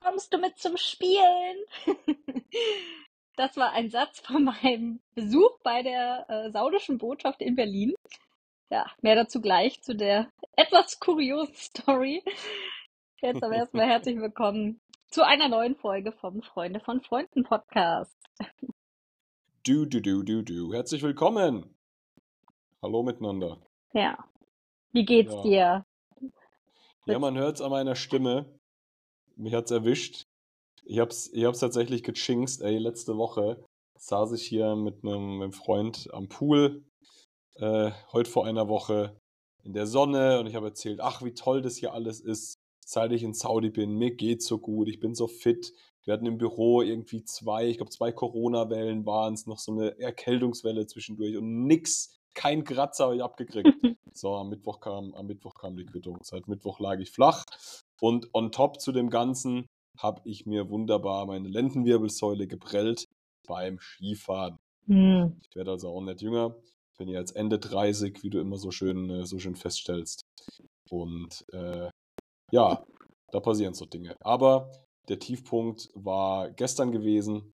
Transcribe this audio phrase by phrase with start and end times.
[0.00, 1.64] kommst du mit zum Spielen?
[3.36, 7.94] Das war ein Satz von meinem Besuch bei der äh, saudischen Botschaft in Berlin.
[8.68, 12.22] Ja, mehr dazu gleich zu der etwas kuriosen Story.
[13.22, 14.78] Jetzt aber erstmal herzlich willkommen
[15.08, 18.14] zu einer neuen Folge vom Freunde von Freunden Podcast.
[19.64, 20.74] Du, du, du, du, du.
[20.74, 21.74] Herzlich willkommen.
[22.82, 23.56] Hallo miteinander.
[23.94, 24.18] Ja.
[24.92, 25.42] Wie geht's Ja.
[25.42, 25.86] dir?
[27.06, 28.59] Ja, man hört es an meiner Stimme.
[29.40, 30.26] Mich hat's erwischt.
[30.84, 32.76] Ich hab's, ich hab's tatsächlich gechinxt, ey.
[32.76, 33.64] Letzte Woche
[33.98, 36.84] saß ich hier mit einem, einem Freund am Pool.
[37.54, 39.18] Äh, heute vor einer Woche
[39.64, 43.12] in der Sonne und ich habe erzählt, ach, wie toll das hier alles ist, seit
[43.12, 43.96] ich in Saudi bin.
[43.96, 45.72] Mir geht's so gut, ich bin so fit.
[46.04, 49.98] Wir hatten im Büro irgendwie zwei, ich glaube, zwei Corona-Wellen waren es, noch so eine
[49.98, 53.68] Erkältungswelle zwischendurch und nix, kein Kratzer habe ich abgekriegt.
[54.12, 56.18] So, am Mittwoch kam, am Mittwoch kam die Quittung.
[56.22, 57.44] Seit Mittwoch lag ich flach.
[58.00, 59.66] Und on top zu dem Ganzen
[59.98, 63.04] habe ich mir wunderbar meine Lendenwirbelsäule geprellt
[63.46, 64.56] beim Skifahren.
[64.86, 65.38] Hm.
[65.42, 66.56] Ich werde also auch nicht jünger.
[66.98, 70.22] Bin jetzt Ende 30, wie du immer so schön, äh, so schön feststellst.
[70.90, 71.90] Und äh,
[72.50, 72.84] ja,
[73.30, 74.16] da passieren so Dinge.
[74.20, 74.70] Aber
[75.08, 77.52] der Tiefpunkt war gestern gewesen.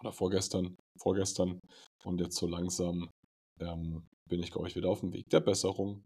[0.00, 0.76] Oder vorgestern.
[0.98, 1.60] Vorgestern.
[2.04, 3.10] Und jetzt so langsam
[3.60, 6.04] ähm, bin ich, glaube ich, wieder auf dem Weg der Besserung.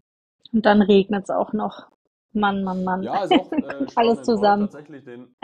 [0.51, 1.87] Und dann regnet's auch noch.
[2.35, 3.01] Mann, Mann, Mann.
[3.01, 4.69] Ja, ist auch äh, Alles zusammen.
[4.69, 5.35] Tatsächlich den,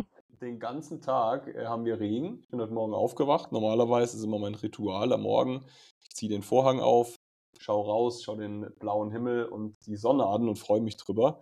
[0.41, 2.39] den ganzen Tag äh, haben wir Regen.
[2.41, 3.51] Ich bin heute Morgen aufgewacht.
[3.51, 5.65] Normalerweise ist immer mein Ritual am Morgen.
[6.01, 7.15] Ich ziehe den Vorhang auf,
[7.59, 11.39] schau raus, schau den blauen Himmel und die Sonne an und freue mich drüber.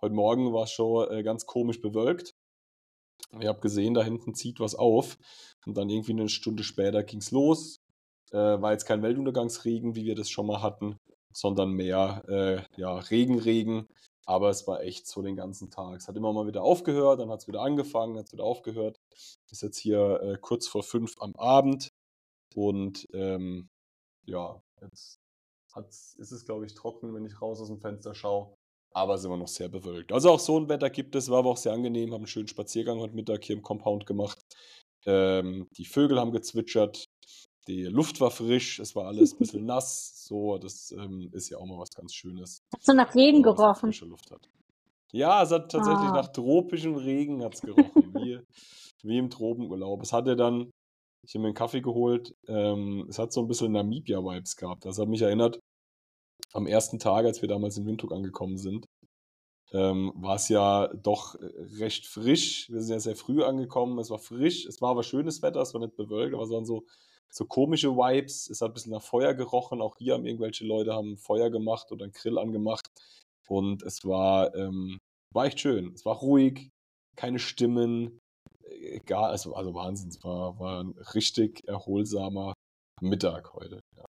[0.00, 2.34] Heute Morgen war es schon äh, ganz komisch bewölkt.
[3.40, 5.18] Ich habe gesehen, da hinten zieht was auf.
[5.66, 7.80] Und dann irgendwie eine Stunde später ging es los.
[8.30, 10.96] Äh, war jetzt kein Weltuntergangsregen, wie wir das schon mal hatten,
[11.32, 13.88] sondern mehr äh, ja, Regenregen.
[14.24, 15.96] Aber es war echt so den ganzen Tag.
[15.96, 19.00] Es hat immer mal wieder aufgehört, dann hat es wieder angefangen, hat es wieder aufgehört.
[19.50, 21.92] Ist jetzt hier äh, kurz vor fünf am Abend.
[22.54, 23.68] Und ähm,
[24.24, 25.18] ja, jetzt
[25.72, 28.54] hat's, ist es, glaube ich, trocken, wenn ich raus aus dem Fenster schaue.
[28.94, 30.12] Aber es ist immer noch sehr bewölkt.
[30.12, 32.12] Also auch so ein Wetter gibt es, war aber auch sehr angenehm.
[32.12, 34.38] Haben einen schönen Spaziergang heute Mittag hier im Compound gemacht.
[35.06, 37.08] Ähm, die Vögel haben gezwitschert.
[37.68, 40.24] Die Luft war frisch, es war alles ein bisschen nass.
[40.26, 43.54] So, das ähm, ist ja auch mal was ganz Schönes Hast du nach Regen so
[43.54, 43.92] gerochen?
[43.92, 44.48] frische Luft hat.
[45.12, 46.12] Ja, es hat tatsächlich Ah.
[46.14, 48.40] nach tropischem Regen hat's gerochen, wie,
[49.02, 50.02] wie im Tropenurlaub.
[50.02, 50.70] Es hatte dann,
[51.24, 54.84] ich habe mir einen Kaffee geholt, ähm, es hat so ein bisschen Namibia-Vibes gehabt.
[54.84, 55.60] Das hat mich erinnert,
[56.54, 58.86] am ersten Tag, als wir damals in Windhoek angekommen sind,
[59.72, 61.36] ähm, war es ja doch
[61.78, 62.68] recht frisch.
[62.70, 65.72] Wir sind ja sehr früh angekommen, es war frisch, es war aber schönes Wetter, es
[65.74, 66.84] war nicht bewölkt, aber es waren so,
[67.32, 68.50] so komische Vibes.
[68.50, 69.80] Es hat ein bisschen nach Feuer gerochen.
[69.80, 72.86] Auch hier haben irgendwelche Leute haben Feuer gemacht oder einen Grill angemacht.
[73.48, 74.98] Und es war, ähm,
[75.34, 75.92] war echt schön.
[75.94, 76.68] Es war ruhig,
[77.16, 78.18] keine Stimmen,
[78.64, 80.08] äh, gar, also, also Wahnsinn.
[80.10, 82.54] Es war, war ein richtig erholsamer
[83.00, 83.80] Mittag heute.
[83.96, 84.04] Ja.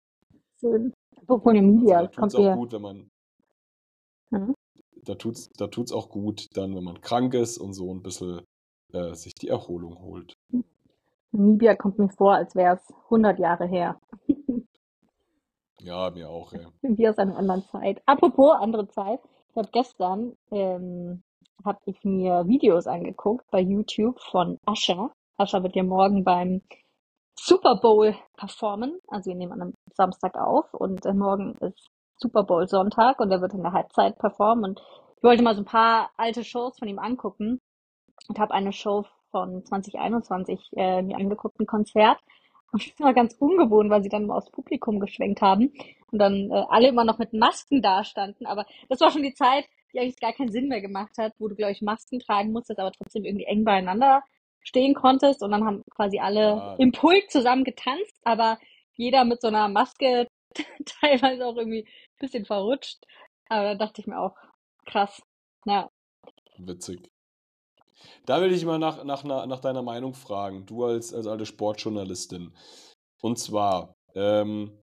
[0.60, 0.92] Schön.
[1.16, 2.56] Apropos Also Namibia, da das kommt auch mir.
[2.56, 3.08] gut, wenn man,
[4.32, 4.54] Hm?
[5.04, 8.42] da tut's, da tut's auch gut, dann, wenn man krank ist und so ein bisschen
[8.92, 10.34] äh, sich die Erholung holt.
[11.32, 14.00] Namibia kommt mir vor, als wäre es 100 Jahre her.
[15.82, 16.70] Ja, mir auch, ja.
[16.82, 18.02] Wie aus einer anderen Zeit.
[18.04, 19.18] Apropos andere Zeit.
[19.50, 21.22] Ich habe gestern ähm,
[21.64, 25.10] habe ich mir Videos angeguckt bei YouTube von Ascher.
[25.36, 26.60] Ascher wird ja morgen beim
[27.34, 28.98] Super Bowl performen.
[29.08, 33.30] Also wir nehmen an einem Samstag auf und äh, morgen ist Super Bowl Sonntag und
[33.30, 34.64] er wird in der Halbzeit performen.
[34.64, 34.82] Und
[35.16, 37.58] ich wollte mal so ein paar alte Shows von ihm angucken
[38.28, 42.18] und habe eine Show von 2021 äh, mir angeguckt, ein Konzert.
[42.72, 45.72] Und das war ganz ungewohnt, weil sie dann mal aufs Publikum geschwenkt haben
[46.12, 48.46] und dann äh, alle immer noch mit Masken dastanden.
[48.46, 51.48] Aber das war schon die Zeit, die eigentlich gar keinen Sinn mehr gemacht hat, wo
[51.48, 54.22] du, glaube ich, Masken tragen musstest, aber trotzdem irgendwie eng beieinander
[54.62, 55.42] stehen konntest.
[55.42, 56.74] Und dann haben quasi alle Ja.
[56.78, 58.58] im Pult zusammen getanzt, aber
[58.94, 60.28] jeder mit so einer Maske
[61.00, 63.04] teilweise auch irgendwie ein bisschen verrutscht.
[63.48, 64.36] Aber da dachte ich mir auch,
[64.86, 65.20] krass.
[65.64, 65.90] Ja.
[66.58, 67.10] Witzig.
[68.26, 72.52] Da will ich mal nach, nach, nach, deiner Meinung fragen, du als, als alte Sportjournalistin.
[73.22, 74.78] Und zwar, ähm,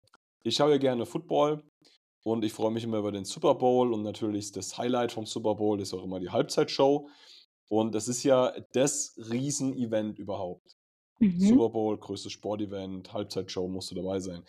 [0.43, 1.63] ich schaue ja gerne Football
[2.25, 5.27] und ich freue mich immer über den Super Bowl und natürlich ist das Highlight vom
[5.27, 7.09] Super Bowl ist auch immer die Halbzeitshow.
[7.69, 10.77] Und das ist ja das Riesenevent überhaupt.
[11.21, 11.41] Mhm.
[11.41, 14.45] Super Bowl, größtes Sportevent, Halbzeitshow musst du dabei sein.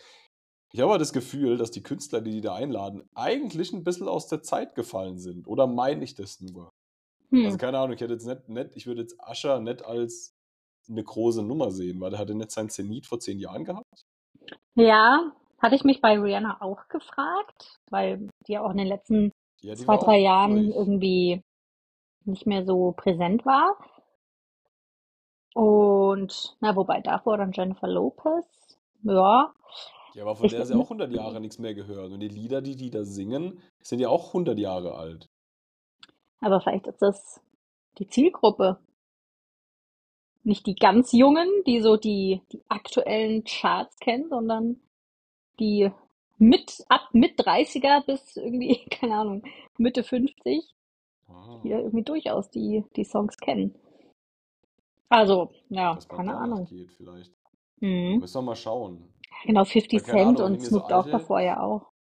[0.72, 4.08] Ich habe aber das Gefühl, dass die Künstler, die die da einladen, eigentlich ein bisschen
[4.08, 5.46] aus der Zeit gefallen sind.
[5.46, 6.72] Oder meine ich das nur?
[7.42, 7.58] Also Hm.
[7.58, 10.34] keine Ahnung, ich hätte jetzt nicht, nicht ich würde jetzt Ascher nicht als
[10.88, 14.04] eine große Nummer sehen, weil der hatte nicht sein Zenit vor zehn Jahren gehabt.
[14.74, 19.32] Ja, hatte ich mich bei Rihanna auch gefragt, weil die ja auch in den letzten
[19.62, 20.72] Ja, zwei, drei Jahren durch.
[20.72, 21.42] irgendwie
[22.24, 23.76] nicht mehr so präsent war.
[25.54, 28.78] Und, na, wobei davor dann Jennifer Lopez.
[29.02, 29.52] Ja,
[30.14, 32.12] Ja, aber von ich, der ist ja auch 100 Jahre nichts mehr gehört.
[32.12, 35.26] Und die Lieder, die die da singen, sind ja auch 100 Jahre alt.
[36.40, 37.40] Aber vielleicht ist das
[37.98, 38.78] die Zielgruppe.
[40.42, 44.80] Nicht die ganz Jungen, die so die, die aktuellen Charts kennen, sondern
[45.60, 45.90] die
[46.38, 49.42] mit, ab mit 30er bis irgendwie, keine Ahnung,
[49.78, 50.74] Mitte 50,
[51.62, 53.74] die Ah, da irgendwie durchaus die, die Songs kennen.
[55.08, 56.66] Also, ja, keine Ahnung.
[56.66, 57.32] geht vielleicht.
[57.80, 58.18] Mhm.
[58.20, 59.14] Müssen wir mal schauen.
[59.44, 61.92] Genau, 50 Weil keine Cent Ahnung, und so Snoop Dogg alte, davor ja auch.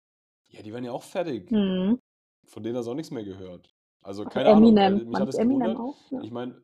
[0.50, 1.52] ja, die werden ja auch fertig.
[1.52, 2.00] Mhm.
[2.46, 3.73] Von denen hast du auch nichts mehr gehört.
[4.04, 6.22] Also keine Ahnung, weil Eminem, mich hat es Eminem auch, ja.
[6.22, 6.62] Ich meine,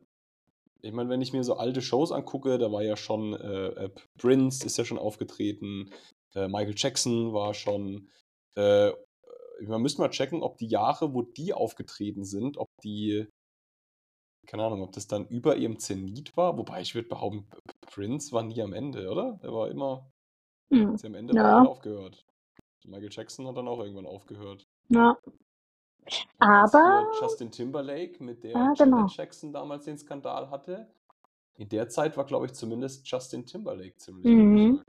[0.82, 3.90] ich meine, wenn ich mir so alte Shows angucke, da war ja schon äh, äh,
[4.18, 5.90] Prince ist ja schon aufgetreten,
[6.34, 8.08] äh, Michael Jackson war schon.
[8.56, 8.92] Äh,
[9.62, 13.26] man müsste mal checken, ob die Jahre, wo die aufgetreten sind, ob die,
[14.46, 16.56] keine Ahnung, ob das dann über ihrem Zenit war.
[16.56, 17.46] Wobei ich würde behaupten,
[17.86, 19.38] Prince war nie am Ende, oder?
[19.42, 20.10] Er war immer,
[20.70, 22.24] er am Ende Ja, aufgehört.
[22.86, 24.66] Michael Jackson hat dann auch irgendwann aufgehört.
[24.88, 25.16] ja.
[26.38, 29.06] Aber, Justin Timberlake mit der ah, genau.
[29.06, 30.88] Jackson damals den Skandal hatte,
[31.56, 34.82] in der Zeit war, glaube ich, zumindest Justin Timberlake ziemlich Mhm.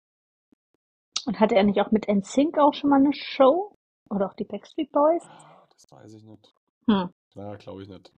[1.25, 3.75] Und hatte er nicht auch mit NSYNC auch schon mal eine Show?
[4.09, 5.23] Oder auch die Backstreet Boys?
[5.25, 6.53] Ah, Das weiß ich nicht.
[6.87, 8.11] Hm, Na, glaube ich nicht.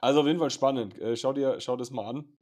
[0.00, 0.96] Also auf jeden Fall spannend.
[0.98, 2.36] Äh, schau dir, schau das mal an.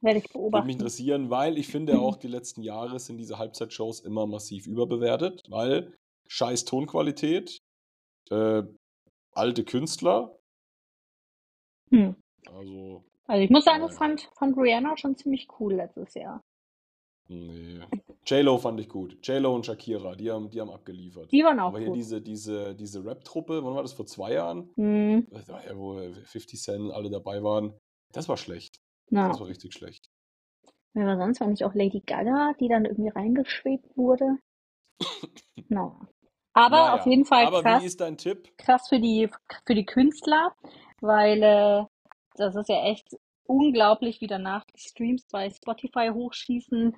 [0.00, 0.70] werde ich Würde mich beobachten.
[0.70, 5.92] interessieren, weil ich finde auch, die letzten Jahre sind diese Halbzeitshows immer massiv überbewertet, weil
[6.28, 7.58] scheiß Tonqualität,
[8.30, 8.62] äh,
[9.38, 10.34] alte Künstler,
[11.90, 12.16] Hm.
[12.52, 16.42] also, Also ich muss sagen, ich fand, fand Rihanna schon ziemlich cool letztes Jahr.
[17.30, 17.80] Nee.
[18.26, 19.18] J-Lo fand ich gut.
[19.26, 21.30] J-Lo und Shakira, die haben, die haben abgeliefert.
[21.32, 21.96] Die waren auch Aber hier gut.
[21.96, 23.92] diese, diese, diese Rap-Truppe, wann war das?
[23.92, 24.70] Vor zwei Jahren?
[24.76, 27.74] Hm, war ja, wo 50 Cent alle dabei waren.
[28.12, 28.80] Das war schlecht.
[29.10, 29.28] ja.
[29.28, 30.10] Das war richtig schlecht.
[30.94, 31.40] Wer war sonst?
[31.40, 34.38] War nicht auch Lady Gaga, die dann irgendwie reingeschwebt wurde?
[35.68, 36.00] Naja.
[36.58, 38.48] Aber auf Naja, jeden Fall aber krass, wie ist dein Tipp?
[38.58, 39.28] krass für die,
[39.66, 40.54] für die Künstler,
[41.00, 41.84] weil äh,
[42.36, 43.16] das ist ja echt
[43.46, 46.96] unglaublich, wie danach die Streams bei Spotify hochschießen,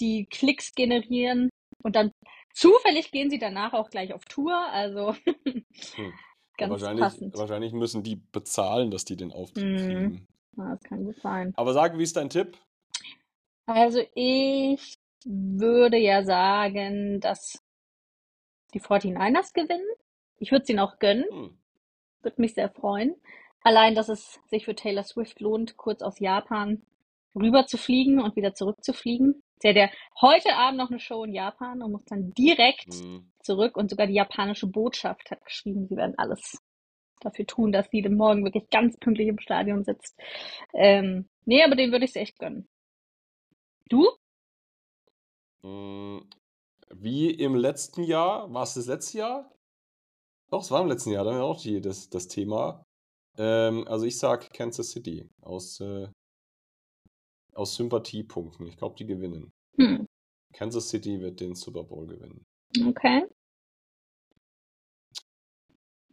[0.00, 1.50] die Klicks generieren
[1.82, 2.12] und dann
[2.54, 4.54] zufällig gehen sie danach auch gleich auf Tour.
[4.72, 5.14] Also
[5.96, 6.12] Hm.
[6.56, 7.34] Ganz wahrscheinlich, passend.
[7.34, 9.76] wahrscheinlich müssen die bezahlen, dass die den Auftritt Mhm.
[9.76, 10.26] kriegen.
[10.56, 11.54] Ja, das kann gut sein.
[11.56, 12.56] Aber sag, wie ist dein Tipp?
[13.66, 14.94] Also ich
[15.24, 17.58] würde ja sagen, dass
[18.74, 19.86] die 49ers gewinnen.
[20.38, 21.58] Ich würde es ihnen auch gönnen, Hm.
[22.22, 23.14] würde mich sehr freuen.
[23.62, 26.82] Allein, dass es sich für Taylor Swift lohnt, kurz aus Japan
[27.34, 29.42] rüber zu fliegen und wieder zurückzufliegen.
[29.60, 33.32] Sie hat ja heute Abend noch eine Show in Japan und muss dann direkt Hm.
[33.42, 36.58] zurück und sogar die japanische Botschaft hat geschrieben, sie werden alles
[37.20, 40.16] dafür tun, dass sie morgen wirklich ganz pünktlich im Stadion sitzt.
[40.74, 42.68] Ähm, nee, aber den würde ich es echt gönnen.
[43.90, 44.06] Du?
[46.90, 49.54] Wie im letzten Jahr, war es das letzte Jahr?
[50.50, 52.84] Doch, es war im letzten Jahr, da haben wir auch die, das, das Thema.
[53.36, 56.08] Ähm, also ich sag Kansas City aus, äh,
[57.54, 58.66] aus Sympathiepunkten.
[58.66, 59.52] Ich glaube, die gewinnen.
[59.76, 60.06] Hm,
[60.52, 62.44] Kansas City wird den Super Bowl gewinnen.
[62.86, 63.26] okay.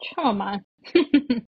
[0.04, 0.66] Schauen wir mal.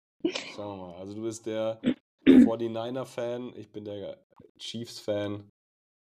[0.55, 0.95] Schauen wir mal.
[0.95, 1.81] Also du bist der
[2.25, 4.25] 49er-Fan, ich bin der
[4.57, 5.49] Chiefs-Fan.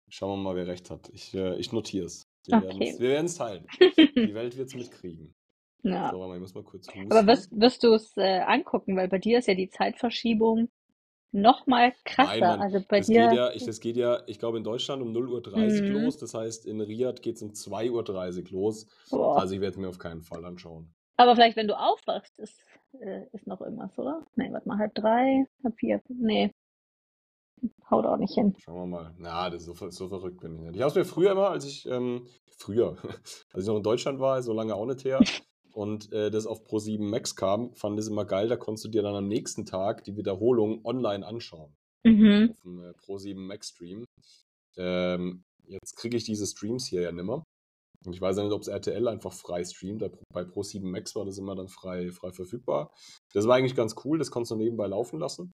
[0.09, 1.09] Schauen wir mal, wer recht hat.
[1.09, 2.24] Ich, äh, ich notiere es.
[2.47, 2.95] Wir Okay.
[2.99, 3.65] werden es teilen.
[4.15, 5.33] Die Welt wird es mitkriegen.
[5.83, 6.11] Ja.
[6.11, 7.11] So, ich muss mal kurz husten.
[7.11, 10.69] Aber wirst, wirst du es äh, angucken, weil bei dir ist ja die Zeitverschiebung
[11.31, 12.47] noch mal Nein, krasser.
[12.47, 13.27] Mann, Also bei das dir.
[13.27, 16.03] geht ja, ich, das geht ja, ich glaube in Deutschland um 0.30 Uhr Mhm.
[16.03, 16.17] los.
[16.17, 18.87] Das heißt, in Riyadh geht es um 2.30 Uhr los.
[19.09, 19.37] Boah.
[19.37, 20.93] Also ich werde mir auf keinen Fall anschauen.
[21.17, 22.59] Aber vielleicht, wenn du aufwachst, ist,
[22.99, 24.25] äh, ist noch irgendwas, oder?
[24.35, 26.01] Nee, warte mal, halb drei, halb vier.
[26.09, 26.51] Nee,
[27.89, 28.53] haut auch nicht hin.
[28.59, 29.15] Schauen wir mal.
[29.17, 30.75] Na, das ist so, so verrückt bin ich nicht.
[30.75, 32.97] Ich habe es mir früher immer, als ich, ähm, früher,
[33.53, 35.19] als ich noch in Deutschland war, so lange auch nicht her,
[35.73, 38.89] und äh, das auf Pro7 Max kam, fand ich es immer geil, da konntest du
[38.89, 41.73] dir dann am nächsten Tag die Wiederholung online anschauen.
[42.05, 42.49] Mhm.
[42.51, 44.05] Auf dem äh, Pro7 Max Stream.
[44.77, 47.43] Ähm, jetzt kriege ich diese Streams hier ja nimmer.
[48.05, 50.01] Und ich weiß ja nicht, ob es RTL einfach frei streamt.
[50.03, 52.91] Da- Bei Pro7 Max war das immer dann frei, frei verfügbar.
[53.33, 55.51] Das war eigentlich ganz cool, das konntest du nebenbei laufen lassen.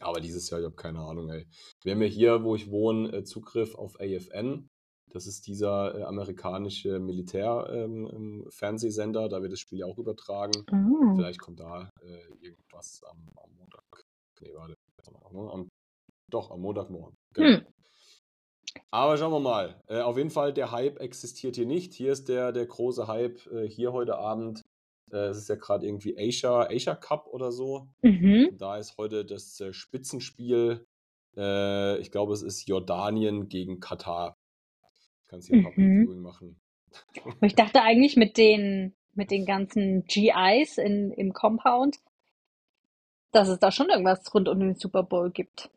[0.00, 1.46] Aber dieses Jahr, ich habe keine Ahnung, ey.
[1.82, 4.68] Wir haben ja hier, wo ich wohne, äh, Zugriff auf AFN.
[5.10, 9.28] Das ist dieser äh, amerikanische Militär-Fernsehsender.
[9.28, 10.64] da wird das Spiel ja auch übertragen.
[10.70, 11.12] Ah.
[11.14, 13.84] Vielleicht kommt da äh, irgendwas am, am Montag.
[14.40, 14.74] Nee, warte.
[15.32, 15.50] Ne?
[15.52, 15.68] Am,
[16.30, 17.14] doch, am Montagmorgen.
[17.34, 17.58] Genau.
[17.58, 17.66] Hm.
[18.90, 19.80] Aber schauen wir mal.
[19.86, 21.94] Auf jeden Fall, der Hype existiert hier nicht.
[21.94, 24.63] Hier ist der, der große Hype hier heute Abend.
[25.14, 27.88] Äh, es ist ja gerade irgendwie Asia, Asia Cup oder so.
[28.02, 28.50] Mhm.
[28.50, 30.86] Da ist heute das äh, Spitzenspiel
[31.36, 34.38] Äh, ich glaube, es ist Jordanien gegen Katar.
[35.28, 35.98] Kannst hier Public Mhm.
[35.98, 36.60] Viewing machen.
[37.42, 41.98] Ich dachte eigentlich mit den, mit den ganzen GIs in, im Compound,
[43.32, 45.68] dass es da schon irgendwas rund um den Super Bowl gibt.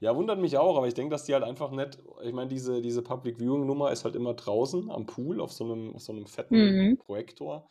[0.00, 2.80] Ja, wundert mich auch, aber ich denke, dass die halt einfach nicht, ich meine, diese,
[2.80, 6.12] diese Public Viewing Nummer ist halt immer draußen am Pool auf so einem, auf so
[6.12, 6.98] einem fetten Mhm.
[6.98, 7.68] Projektor.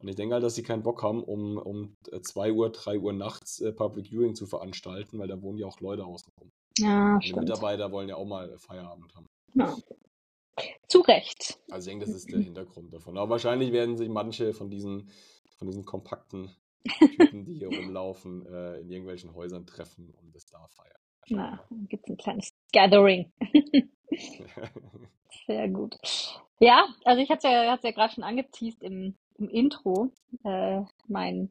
[0.00, 3.12] Und ich denke halt, dass sie keinen Bock haben, um, um 2 Uhr, 3 Uhr
[3.12, 6.52] nachts äh, Public Viewing zu veranstalten, weil da wohnen ja auch Leute außenrum.
[6.78, 7.32] Ja, Und die.
[7.34, 9.26] Mitarbeiter wollen ja auch mal Feierabend haben.
[9.54, 9.76] Ja.
[10.88, 11.58] Zu Recht.
[11.70, 13.16] Also ich denke, das ist der Hintergrund davon.
[13.16, 15.10] Aber wahrscheinlich werden sich manche von diesen,
[15.56, 16.50] von diesen kompakten
[16.98, 21.00] Typen, die hier rumlaufen, äh, in irgendwelchen Häusern treffen und das da feiern.
[21.28, 23.32] Na, dann gibt's ein kleines Gathering.
[25.46, 25.96] Sehr gut.
[26.60, 30.10] Ja, also ich hatte ja, hatte ja gerade schon angeteased im, im Intro.
[30.44, 31.50] Äh, mein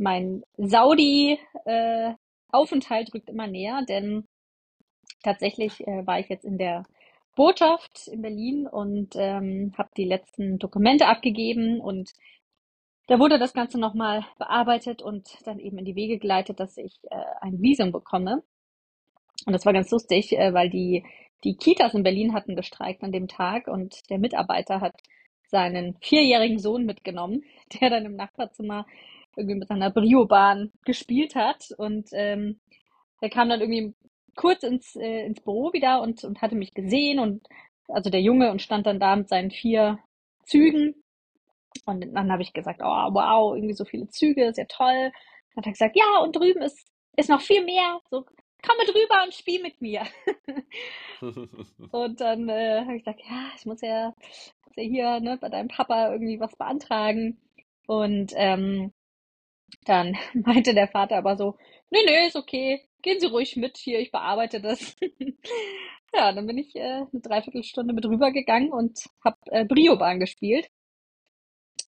[0.00, 4.26] mein Saudi-Aufenthalt rückt immer näher, denn
[5.22, 6.84] tatsächlich äh, war ich jetzt in der
[7.36, 12.12] Botschaft in Berlin und ähm, habe die letzten Dokumente abgegeben und
[13.06, 16.98] da wurde das Ganze nochmal bearbeitet und dann eben in die Wege geleitet, dass ich
[17.10, 18.42] äh, ein Visum bekomme.
[19.46, 21.04] Und das war ganz lustig, äh, weil die,
[21.44, 24.94] die Kitas in Berlin hatten gestreikt an dem Tag und der Mitarbeiter hat
[25.50, 27.44] seinen vierjährigen Sohn mitgenommen,
[27.80, 28.86] der dann im Nachbarzimmer
[29.36, 31.70] irgendwie mit seiner Brio-Bahn gespielt hat.
[31.76, 32.60] Und ähm,
[33.22, 33.94] der kam dann irgendwie
[34.36, 37.46] kurz ins, äh, ins Büro wieder und, und hatte mich gesehen und
[37.88, 39.98] also der Junge und stand dann da mit seinen vier
[40.44, 40.94] Zügen.
[41.86, 45.10] Und dann habe ich gesagt, oh wow, irgendwie so viele Züge, ist ja toll.
[45.54, 48.00] Dann hat er gesagt, ja, und drüben ist, ist noch viel mehr.
[48.10, 48.24] So,
[48.62, 50.06] komm mit rüber und spiel mit mir.
[51.92, 54.14] und dann äh, habe ich gesagt, ja, ich muss ja,
[54.66, 57.38] muss ja hier ne, bei deinem Papa irgendwie was beantragen.
[57.86, 58.92] Und ähm,
[59.84, 61.56] dann meinte der Vater aber so,
[61.90, 64.96] nee, nee, ist okay, gehen Sie ruhig mit hier, ich bearbeite das.
[66.14, 70.70] ja, dann bin ich äh, eine Dreiviertelstunde mit rübergegangen und habe äh, Brio-Bahn gespielt.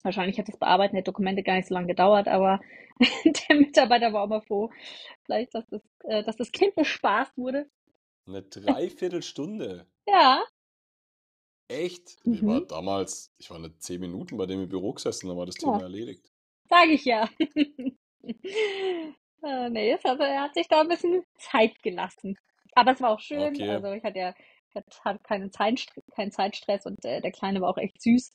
[0.03, 2.60] Wahrscheinlich hat das Bearbeiten der Dokumente gar nicht so lange gedauert, aber
[3.50, 4.70] der Mitarbeiter war auch mal froh,
[5.25, 7.67] vielleicht, dass das, äh, dass das Kind bespaßt wurde.
[8.25, 9.86] Eine Dreiviertelstunde.
[10.08, 10.43] Ja.
[11.70, 12.20] Echt?
[12.29, 12.67] Ich war Mhm.
[12.67, 15.81] damals, ich war eine zehn Minuten bei dem im Büro gesessen, dann war das Thema
[15.81, 16.31] Ja, erledigt.
[16.70, 17.29] sag ich ja.
[19.43, 22.38] Äh, nee, hat, er hat sich da ein bisschen Zeit gelassen.
[22.74, 23.62] Aber es war auch schön.
[23.62, 23.67] Okay.
[23.67, 24.34] Also ich hatte ja
[24.74, 28.31] ich hatte keinen Zeitstress, keinen Zeitstress und äh, der Kleine war auch echt süß.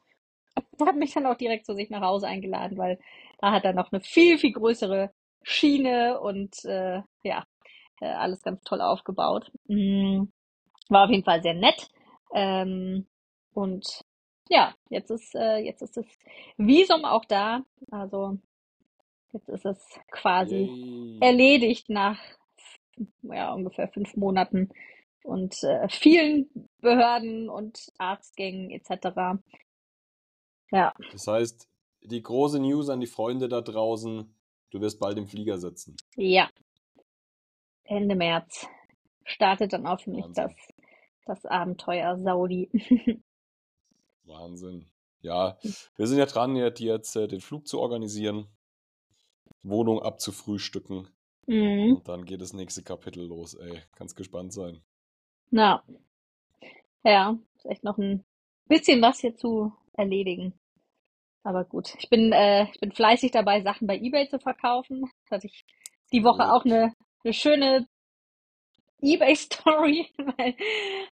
[0.78, 2.98] Er hat mich dann auch direkt zu sich nach Hause eingeladen, weil
[3.38, 7.46] da hat er noch eine viel, viel größere Schiene und äh, ja,
[8.00, 9.50] äh, alles ganz toll aufgebaut.
[9.68, 10.24] Mm,
[10.88, 11.88] War auf jeden Fall sehr nett.
[12.34, 13.06] Ähm,
[13.54, 14.04] und
[14.48, 16.06] ja, jetzt ist, äh, jetzt ist das
[16.56, 17.62] Visum auch da.
[17.90, 18.38] Also
[19.32, 21.18] jetzt ist es quasi Yay.
[21.20, 22.18] erledigt nach
[23.22, 24.70] ja, ungefähr fünf Monaten
[25.24, 26.48] und äh, vielen
[26.80, 29.40] Behörden und Arztgängen etc.
[30.72, 31.68] Ja, Das heißt,
[32.02, 34.34] die große News an die Freunde da draußen,
[34.70, 35.96] du wirst bald im Flieger sitzen.
[36.16, 36.50] ja,
[37.84, 38.66] Ende März
[39.24, 40.74] startet dann auch für mich das, Wahnsinn.
[41.24, 42.68] das Abenteuer Saudi.
[44.24, 44.86] Wahnsinn.
[45.20, 45.56] Ja,
[45.96, 48.46] wir sind ja dran, jetzt, jetzt äh, den Flug zu organisieren,
[49.62, 51.08] Wohnung abzufrühstücken
[51.48, 51.98] Mhm.
[51.98, 53.80] und dann geht das nächste Kapitel los, ey.
[53.92, 54.82] Kannst gespannt sein.
[55.50, 55.84] Na,
[57.04, 58.24] ja, ist echt noch ein
[58.66, 60.54] bisschen was hier zu erledigen.
[61.46, 65.02] Aber gut, ich bin, äh, ich bin fleißig dabei, Sachen bei eBay zu verkaufen.
[65.22, 65.64] Das hatte ich
[66.12, 67.86] die Woche auch eine, eine schöne
[69.00, 70.56] eBay-Story, weil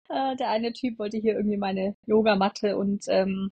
[0.08, 3.52] äh, der eine Typ wollte hier irgendwie meine Yogamatte und, ähm,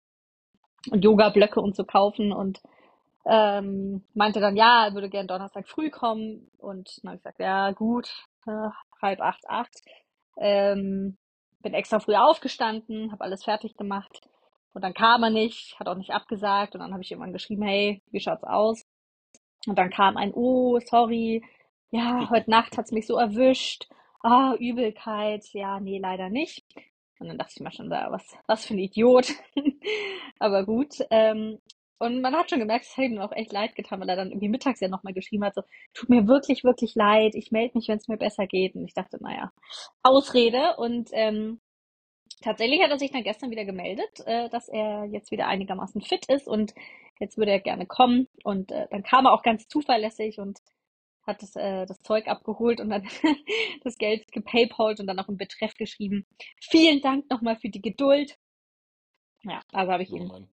[0.92, 2.62] und Yoga-Blöcke und so kaufen und
[3.26, 7.40] ähm, meinte dann, ja, er würde gern Donnerstag früh kommen und dann habe ich gesagt,
[7.40, 8.08] ja gut,
[8.46, 8.70] äh,
[9.02, 9.82] halb acht, acht.
[10.38, 11.18] Ähm,
[11.64, 14.22] bin extra früh aufgestanden, habe alles fertig gemacht
[14.74, 17.64] und dann kam er nicht, hat auch nicht abgesagt und dann habe ich irgendwann geschrieben,
[17.64, 18.86] hey, wie schaut's aus?
[19.68, 21.44] Und dann kam ein, oh, sorry,
[21.90, 23.88] ja, heute Nacht hat's mich so erwischt,
[24.22, 26.66] ah, Übelkeit, ja, nee, leider nicht.
[27.20, 29.34] Und dann dachte ich mir schon, was, was für ein Idiot.
[30.40, 31.00] Aber gut.
[31.10, 31.60] Ähm,
[32.00, 34.30] und man hat schon gemerkt, es hat ihm auch echt leid getan, weil er dann
[34.30, 35.64] irgendwie mittags ja nochmal geschrieben hat, so,
[35.96, 38.76] tut mir wirklich, wirklich leid, ich melde mich, wenn es mir besser geht.
[38.76, 39.52] Und ich dachte, naja,
[40.04, 40.76] Ausrede.
[40.78, 41.60] Und ähm,
[42.42, 46.26] tatsächlich hat er sich dann gestern wieder gemeldet, äh, dass er jetzt wieder einigermaßen fit
[46.28, 46.74] ist und
[47.20, 48.28] jetzt würde er gerne kommen.
[48.44, 50.60] Und äh, dann kam er auch ganz zuverlässig und
[51.26, 53.04] hat das, äh, das Zeug abgeholt und dann
[53.84, 56.26] das Geld gepaypalt und dann auch im Betreff geschrieben.
[56.62, 58.38] Vielen Dank nochmal für die Geduld.
[59.44, 60.50] Ja, also habe ich Oh ihn Mann.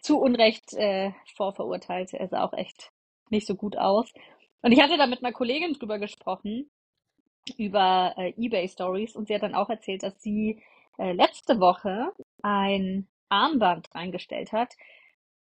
[0.00, 2.12] zu Unrecht äh, vorverurteilt.
[2.14, 2.92] Er sah auch echt
[3.30, 4.12] nicht so gut aus.
[4.62, 6.70] Und ich hatte da mit einer Kollegin drüber gesprochen
[7.58, 10.62] über äh, eBay Stories und sie hat dann auch erzählt, dass sie
[10.98, 12.12] äh, letzte Woche
[12.42, 14.74] ein Armband reingestellt hat.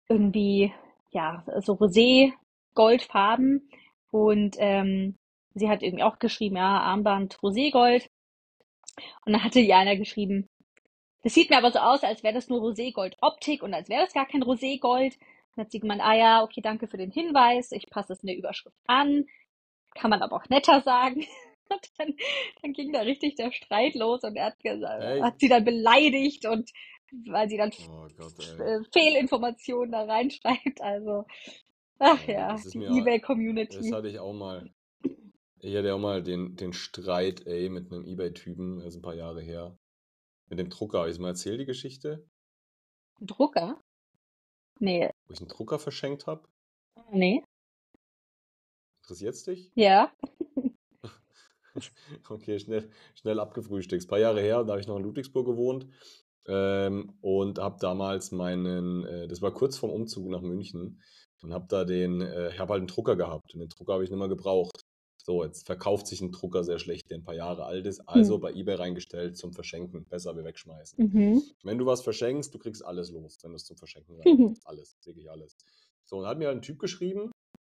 [0.09, 0.73] Irgendwie,
[1.11, 2.33] ja, so Rosé,
[2.75, 3.69] Goldfarben.
[4.11, 5.17] Und ähm,
[5.55, 8.09] sie hat irgendwie auch geschrieben, ja, Armband Roségold.
[9.25, 10.49] Und dann hatte Jana geschrieben,
[11.23, 14.15] das sieht mir aber so aus, als wäre das nur Roségold-Optik und als wäre das
[14.15, 15.19] gar kein Roségold.
[15.55, 18.29] Dann hat sie gemeint, ah ja, okay, danke für den Hinweis, ich passe es in
[18.29, 19.27] der Überschrift an.
[19.95, 21.25] Kann man aber auch netter sagen.
[21.71, 22.15] Und dann,
[22.63, 25.21] dann ging da richtig der Streit los und er hat, gesagt, Ey.
[25.21, 26.71] hat sie dann beleidigt und
[27.27, 30.81] weil sie dann Oh Gott, äh, Fehlinformationen da reinschreibt.
[30.81, 31.25] Also,
[31.99, 33.77] ach Ja, die eBay-Community.
[33.77, 34.71] Das hatte ich auch mal.
[35.61, 39.15] Ich hatte auch mal den, den Streit, ey, mit einem Ebay-Typen, das ist ein paar
[39.15, 39.77] Jahre her.
[40.49, 41.01] Mit dem Drucker.
[41.01, 42.25] Habe ich mal erzählt, die Geschichte?
[43.21, 43.81] Drucker?
[44.79, 46.47] Nee, Wo ich einen Drucker verschenkt habe?
[47.11, 47.43] nee,
[49.03, 49.71] Interessiert's dich?
[49.75, 50.13] ja.
[52.29, 54.05] Okay, schnell, schnell abgefrühstückt.
[54.05, 55.87] Ein paar Jahre her, da habe ich noch in Ludwigsburg gewohnt
[56.47, 61.01] ähm, und habe damals meinen, äh, das war kurz vorm Umzug nach München
[61.43, 64.05] und habe da den, äh, ich habe halt einen Drucker gehabt und den Drucker habe
[64.05, 64.85] ich nicht mehr gebraucht.
[65.19, 68.35] So, jetzt verkauft sich ein Drucker sehr schlecht, der ein paar Jahre alt ist, also
[68.35, 68.41] Hm.
[68.43, 70.05] bei eBay reingestellt zum Verschenken.
[70.09, 71.05] Besser wir wegschmeißen.
[71.05, 71.43] Mhm.
[71.65, 74.57] Wenn du was verschenkst, du kriegst alles los, wenn du es zum Verschenken Mhm.
[74.65, 75.57] Alles, wirklich alles.
[76.05, 77.33] So, und hat mir halt ein Typ geschrieben,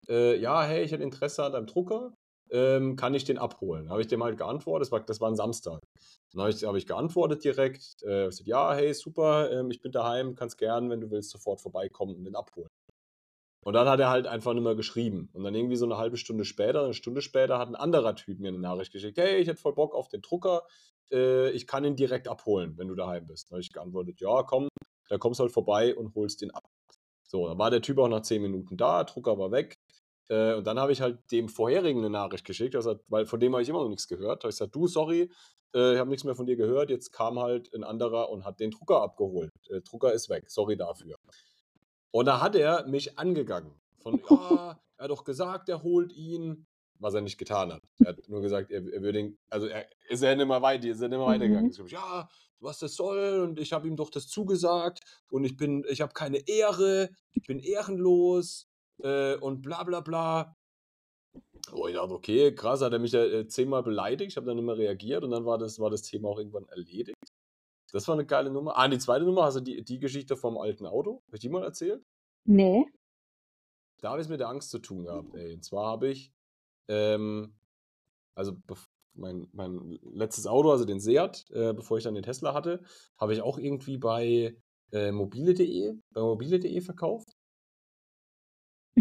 [0.09, 2.15] äh, ja, hey, ich hätte Interesse an deinem Drucker,
[2.53, 3.91] ähm, kann ich den abholen?
[3.91, 5.81] Habe ich dem halt geantwortet, das war, das war ein Samstag.
[6.33, 9.91] Dann habe ich, hab ich geantwortet direkt, äh, gesagt, ja, hey, super, ähm, ich bin
[9.91, 12.69] daheim, kannst gern, wenn du willst, sofort vorbeikommen und den abholen.
[13.65, 15.31] Und dann hat er halt einfach nicht mehr geschrieben.
[15.33, 18.41] Und dann irgendwie so eine halbe Stunde später, eine Stunde später, hat ein anderer Typ
[18.41, 20.67] mir eine Nachricht geschickt, hey, ich hätte voll Bock auf den Drucker,
[21.11, 23.51] äh, ich kann ihn direkt abholen, wenn du daheim bist.
[23.51, 24.69] Dann habe ich geantwortet, ja, komm,
[25.09, 26.65] da kommst du halt vorbei und holst den ab.
[27.23, 29.77] So, dann war der Typ auch nach zehn Minuten da, Drucker war weg.
[30.29, 33.53] Äh, und dann habe ich halt dem vorherigen eine Nachricht geschickt, also, weil von dem
[33.53, 34.43] habe ich immer noch nichts gehört.
[34.43, 35.31] Da habe ich gesagt, du, sorry,
[35.75, 36.91] äh, ich habe nichts mehr von dir gehört.
[36.91, 39.51] Jetzt kam halt ein anderer und hat den Drucker abgeholt.
[39.69, 41.17] Der Drucker ist weg, sorry dafür.
[42.11, 43.75] Und da hat er mich angegangen.
[43.99, 46.67] Von, ja, er hat doch gesagt, er holt ihn,
[46.99, 47.83] was er nicht getan hat.
[47.99, 50.85] Er hat nur gesagt, er, er würde ihn, also er ist ja nicht mehr weit,
[50.85, 51.73] ist ja nicht mehr weitergegangen.
[51.77, 51.87] Mhm.
[51.89, 52.29] Ja,
[52.61, 56.13] was das soll und ich habe ihm doch das zugesagt und ich bin, ich habe
[56.13, 60.57] keine Ehre, ich bin ehrenlos äh, und bla bla bla.
[61.73, 64.57] Oh, ich dachte, okay, krass, hat er mich ja äh, zehnmal beleidigt, ich habe dann
[64.57, 67.17] nicht mehr reagiert und dann war das, war das Thema auch irgendwann erledigt.
[67.93, 68.77] Das war eine geile Nummer.
[68.77, 71.23] Ah, die zweite Nummer, hast du die, die Geschichte vom alten Auto?
[71.27, 72.03] Habe ich die mal erzählt?
[72.45, 72.87] Nee.
[74.01, 75.55] Da habe ich es mit der Angst zu tun gehabt, ey.
[75.55, 76.33] Und zwar habe ich,
[76.89, 77.55] ähm,
[78.35, 78.57] also
[79.15, 82.83] mein, mein letztes Auto, also den Seat, äh, bevor ich dann den Tesla hatte,
[83.19, 84.57] habe ich auch irgendwie bei
[84.91, 87.32] äh, mobile.de, bei mobile.de verkauft.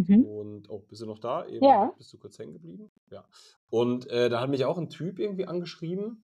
[0.08, 0.26] Mhm.
[0.26, 1.46] Und, oh, bist du noch da?
[1.46, 1.94] Eben Ja.
[1.98, 2.92] bist du kurz hängen geblieben?
[3.10, 3.26] Ja.
[3.70, 6.24] Und äh, da hat mich auch ein Typ irgendwie angeschrieben.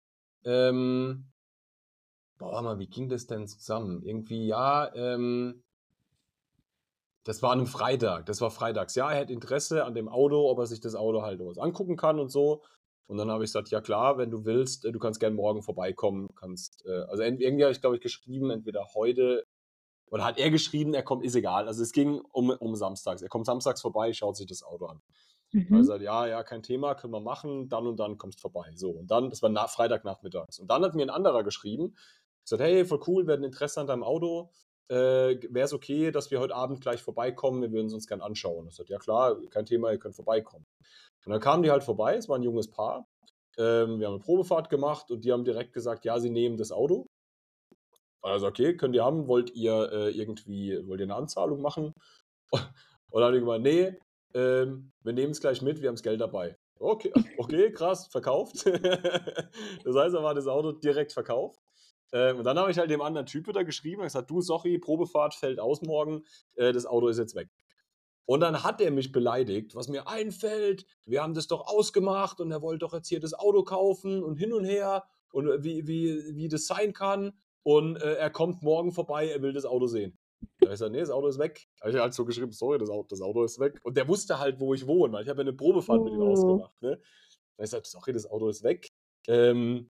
[0.44, 1.30] Ähm,
[2.38, 4.02] boah, mal, wie ging das denn zusammen?
[4.02, 5.62] Irgendwie, ja, ähm,
[7.24, 8.26] das war an einem Freitag.
[8.26, 8.94] Das war freitags.
[8.94, 11.96] Ja, er hätte Interesse an dem Auto, ob er sich das Auto halt was angucken
[11.96, 12.62] kann und so.
[13.06, 15.62] Und dann habe ich gesagt, ja klar, wenn du willst, äh, du kannst gerne morgen
[15.62, 16.28] vorbeikommen.
[16.34, 19.44] Kannst, äh, also irgendwie habe ich, glaube ich, geschrieben, entweder heute
[20.10, 21.66] oder hat er geschrieben, er kommt, ist egal.
[21.66, 23.22] Also es ging um, um samstags.
[23.22, 25.00] Er kommt samstags vorbei, schaut sich das Auto an.
[25.52, 25.74] Mhm.
[25.74, 28.72] Also ja, ja, kein Thema, können wir machen, dann und dann kommst vorbei.
[28.74, 30.58] So, und dann, das war nach, Freitagnachmittags.
[30.58, 31.96] Und dann hat mir ein anderer geschrieben,
[32.42, 34.50] gesagt, hey, voll cool, wir hätten Interesse an deinem Auto.
[34.88, 38.20] Äh, Wäre es okay, dass wir heute Abend gleich vorbeikommen, wir würden es uns gern
[38.20, 38.66] anschauen.
[38.68, 40.66] Ich sagte, ja klar, kein Thema, ihr könnt vorbeikommen.
[41.24, 43.06] Und dann kamen die halt vorbei, es war ein junges Paar.
[43.58, 46.72] Ähm, wir haben eine Probefahrt gemacht und die haben direkt gesagt, ja, sie nehmen das
[46.72, 47.06] Auto.
[48.22, 51.94] Also okay, könnt ihr haben, wollt ihr äh, irgendwie, wollt ihr eine Anzahlung machen?
[52.52, 53.98] Und dann habe ich gemeint, nee,
[54.34, 56.56] ähm, wir nehmen es gleich mit, wir haben das Geld dabei.
[56.78, 58.66] Okay, okay, krass, verkauft.
[59.84, 61.60] das heißt, da war das Auto direkt verkauft.
[62.12, 64.78] Ähm, und dann habe ich halt dem anderen Typ wieder geschrieben und gesagt, du, sorry,
[64.78, 66.24] Probefahrt fällt aus morgen,
[66.56, 67.48] äh, das Auto ist jetzt weg.
[68.26, 72.50] Und dann hat er mich beleidigt, was mir einfällt, wir haben das doch ausgemacht und
[72.52, 76.36] er wollte doch jetzt hier das Auto kaufen und hin und her und wie, wie,
[76.36, 77.32] wie das sein kann.
[77.62, 80.16] Und äh, er kommt morgen vorbei, er will das Auto sehen.
[80.60, 81.66] Da ich gesagt, nee, das Auto ist weg.
[81.78, 83.78] Da habe ich halt so geschrieben, sorry, das Auto, das Auto ist weg.
[83.82, 86.20] Und der wusste halt, wo ich wohne, weil ich habe ja eine Probefahrt mit ihm
[86.22, 86.32] Oh.
[86.32, 86.80] ausgemacht.
[86.80, 86.96] Ne?
[87.56, 88.88] Da ich gesagt, sorry, das Auto ist weg.
[89.28, 89.90] Ähm,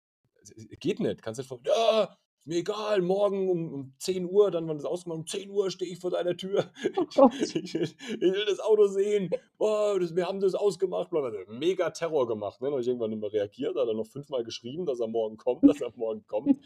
[0.80, 1.20] geht nicht.
[1.22, 1.60] Kannst nicht vor.
[1.66, 5.50] Ja, ist mir egal, morgen um, um 10 Uhr, dann, wann das ausgemacht, um 10
[5.50, 6.70] Uhr stehe ich vor deiner Tür.
[7.18, 7.28] Oh.
[7.40, 9.28] Ich, will- ich will das Auto sehen.
[9.58, 11.10] Boah, das, wir haben das ausgemacht.
[11.48, 12.60] Mega Terror gemacht.
[12.62, 12.66] Ne?
[12.66, 13.76] Dann habe ich irgendwann nicht mehr reagiert.
[13.76, 16.56] Hat er noch fünfmal geschrieben, dass er morgen kommt, dass er morgen kommt.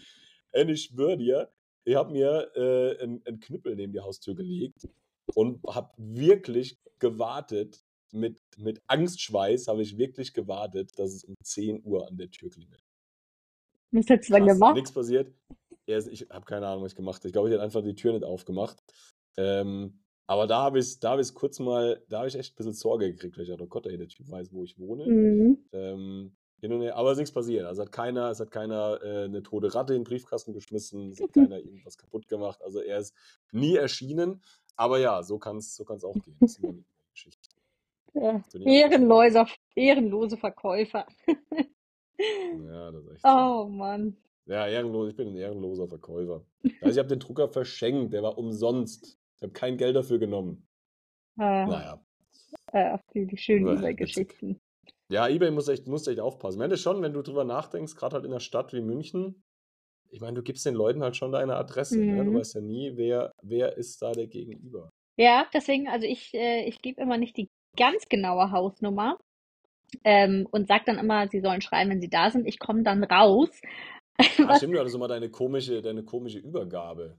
[0.53, 1.51] Ey, ich schwöre dir,
[1.85, 4.89] ich habe mir äh, einen, einen Knüppel neben die Haustür gelegt
[5.35, 11.83] und habe wirklich gewartet, mit, mit Angstschweiß habe ich wirklich gewartet, dass es um 10
[11.85, 12.83] Uhr an der Tür klingelt.
[13.91, 14.75] Was hättest du dann gemacht?
[14.75, 15.33] nichts passiert.
[15.87, 17.29] Er ich habe keine Ahnung, was ich gemacht habe.
[17.29, 18.79] Ich glaube, ich hätte einfach die Tür nicht aufgemacht.
[19.37, 22.75] Ähm, aber da habe ich da es kurz mal, da habe ich echt ein bisschen
[22.75, 25.07] Sorge gekriegt, weil ich dachte, oh Gott, ey, der Typ weiß, wo ich wohne.
[25.07, 25.59] Mhm.
[25.73, 27.67] Ähm, hin und her, aber es ist nichts passiert.
[27.67, 31.21] Also hat keiner, es hat keiner äh, eine tote Ratte in den Briefkasten geschmissen, es
[31.21, 32.63] hat keiner irgendwas kaputt gemacht.
[32.63, 33.15] Also er ist
[33.51, 34.41] nie erschienen.
[34.77, 36.37] Aber ja, so kann es so kann's auch gehen.
[36.41, 37.49] Das ist eine Geschichte.
[38.15, 38.43] Ja.
[38.65, 41.07] Ehrenloser, ehrenlose Verkäufer.
[42.19, 43.29] Ja, das ist echt so.
[43.29, 44.17] Oh Mann.
[44.47, 46.45] Ja, ehrenlos, ich bin ein ehrenloser Verkäufer.
[46.81, 49.19] Also ich habe den Drucker verschenkt, der war umsonst.
[49.37, 50.67] Ich habe kein Geld dafür genommen.
[51.39, 52.01] Äh, Naja.
[52.73, 54.61] äh, die, die schönen Ja, eBay-Geschichten.
[55.13, 56.57] Ja, eBay muss echt, muss echt aufpassen.
[56.57, 59.45] Ich meine schon, wenn du drüber nachdenkst, gerade halt in einer Stadt wie München,
[60.11, 61.99] ich meine, du gibst den Leuten halt schon deine Adresse.
[61.99, 62.25] Ne?
[62.25, 62.35] Du Mhm.
[62.37, 64.89] weißt ja nie, wer, wer ist da der Gegenüber.
[65.19, 69.19] Ja, deswegen, also ich, äh, ich gebe immer nicht die ganz genaue Hausnummer
[70.03, 72.47] ähm, und sage dann immer, sie sollen schreiben, wenn sie da sind.
[72.47, 73.51] Ich komme dann raus.
[74.39, 74.59] Was?
[74.59, 77.19] stimmt, du hattest immer deine komische, deine komische Übergabe.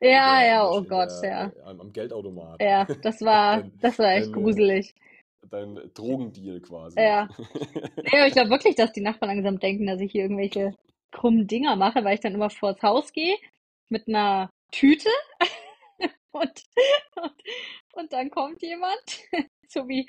[0.00, 1.46] Ja, ja, oh Gott, der, ja.
[1.48, 2.60] äh, am, am Geldautomat.
[2.62, 4.94] Ja, das war, das war echt äh, gruselig.
[5.50, 7.00] Dein Drogendeal quasi.
[7.00, 7.28] Ja.
[8.12, 10.74] Aber ich glaube wirklich, dass die Nachbarn langsam denken, dass ich hier irgendwelche
[11.10, 13.36] krummen Dinger mache, weil ich dann immer vors Haus gehe
[13.88, 15.10] mit einer Tüte
[16.32, 16.62] und,
[17.16, 17.34] und,
[17.94, 19.04] und dann kommt jemand,
[19.68, 20.06] so wie,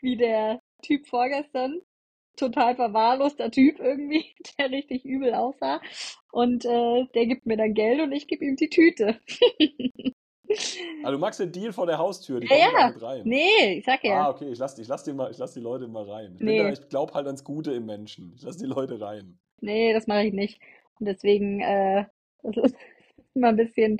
[0.00, 1.80] wie der Typ vorgestern,
[2.36, 5.80] total verwahrloster Typ irgendwie, der richtig übel aussah.
[6.32, 9.20] Und äh, der gibt mir dann Geld und ich gebe ihm die Tüte.
[11.04, 12.88] Ah, du magst den Deal vor der Haustür, die Ja, kommen ja.
[12.90, 13.22] mit rein.
[13.24, 14.30] Nee, ich sag Ah, ja.
[14.30, 16.34] okay, ich lass, ich lass die mal, ich lass die Leute mal rein.
[16.36, 16.58] Ich, Nee.
[16.58, 18.32] da, ich glaube halt ans Gute im Menschen.
[18.36, 19.38] Ich lass die Leute rein.
[19.60, 20.60] Nee, das mache ich nicht.
[20.98, 22.06] Und deswegen, äh,
[22.42, 22.76] das ist
[23.34, 23.98] immer ein bisschen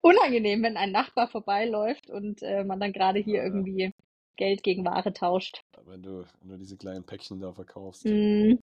[0.00, 3.44] unangenehm, wenn ein Nachbar vorbeiläuft und äh, man dann gerade hier Ja.
[3.44, 3.92] irgendwie
[4.36, 5.62] Geld gegen Ware tauscht.
[5.86, 8.04] Wenn du, wenn du diese kleinen Päckchen da verkaufst.
[8.04, 8.58] Hm,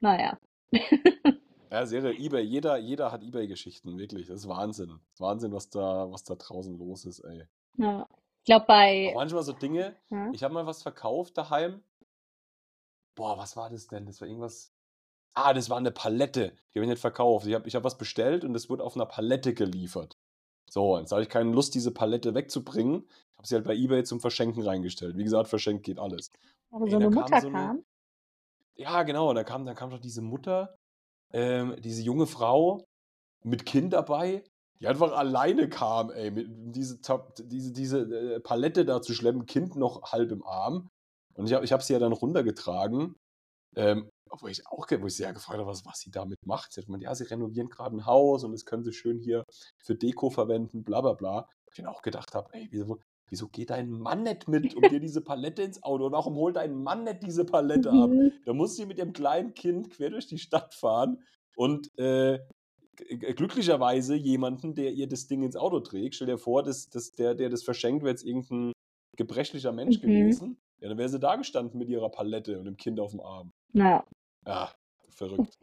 [0.00, 0.38] naja.
[1.70, 4.26] Ja, Serie, Ebay, jeder, jeder hat Ebay-Geschichten, wirklich.
[4.28, 4.88] Das ist Wahnsinn.
[4.88, 7.46] Das ist Wahnsinn, was da, was da draußen los ist, ey.
[7.76, 8.08] Ja.
[8.40, 11.82] Ich glaube Auch bei, manchmal so Dinge, ja, ich habe mal was verkauft daheim.
[13.14, 14.06] Boah, was war das denn?
[14.06, 14.72] Das war irgendwas.
[15.34, 16.52] Ah, das war eine Palette.
[16.72, 17.46] Die habe ich nicht verkauft.
[17.46, 20.16] Ich habe ich hab was bestellt und es wurde auf einer Palette geliefert.
[20.70, 23.06] So, jetzt hatte ich keine Lust, diese Palette wegzubringen.
[23.36, 25.16] Habe sie halt bei eBay zum Verschenken reingestellt.
[25.16, 26.30] Wie gesagt, verschenkt geht alles.
[26.70, 27.84] aber Ey, so eine kam Mutter so eine- kam.
[28.76, 29.32] Ja, genau.
[29.34, 30.76] Da kam, da kam doch diese Mutter,
[31.32, 32.84] ähm, diese junge Frau
[33.44, 34.44] mit Kind dabei,
[34.80, 37.00] die einfach alleine kam, ey, mit diese,
[37.38, 40.88] diese, diese äh, Palette da zu schleppen, Kind noch halb im Arm.
[41.34, 43.14] Und ich habe ich hab sie ja dann runtergetragen.
[43.76, 44.10] Ähm,
[44.40, 46.72] wo ich auch wo ich sie gefragt habe, was, was sie damit macht.
[46.72, 49.44] Sie hat gemeint, ja, sie renovieren gerade ein Haus und das können sie schön hier
[49.78, 51.48] für Deko verwenden, bla bla bla.
[51.70, 55.00] Ich dann auch gedacht habe, ey, wieso, wieso geht dein Mann nicht mit und dir
[55.00, 56.06] diese Palette ins Auto?
[56.06, 58.10] Und warum holt dein Mann nicht diese Palette ab?
[58.10, 58.32] Mhm.
[58.44, 61.22] Da muss sie mit ihrem kleinen Kind quer durch die Stadt fahren
[61.56, 62.38] und äh,
[63.18, 66.14] glücklicherweise jemanden, der ihr das Ding ins Auto trägt.
[66.16, 68.72] Stell dir vor, dass, dass der, der das verschenkt, wäre jetzt irgendein
[69.16, 70.02] gebrechlicher Mensch Mhm.
[70.02, 70.58] gewesen.
[70.80, 73.52] Ja, dann wäre sie da gestanden mit ihrer Palette und dem Kind auf dem Arm.
[73.72, 74.04] Naja.
[74.46, 74.70] Ja,
[75.10, 75.52] verrückt.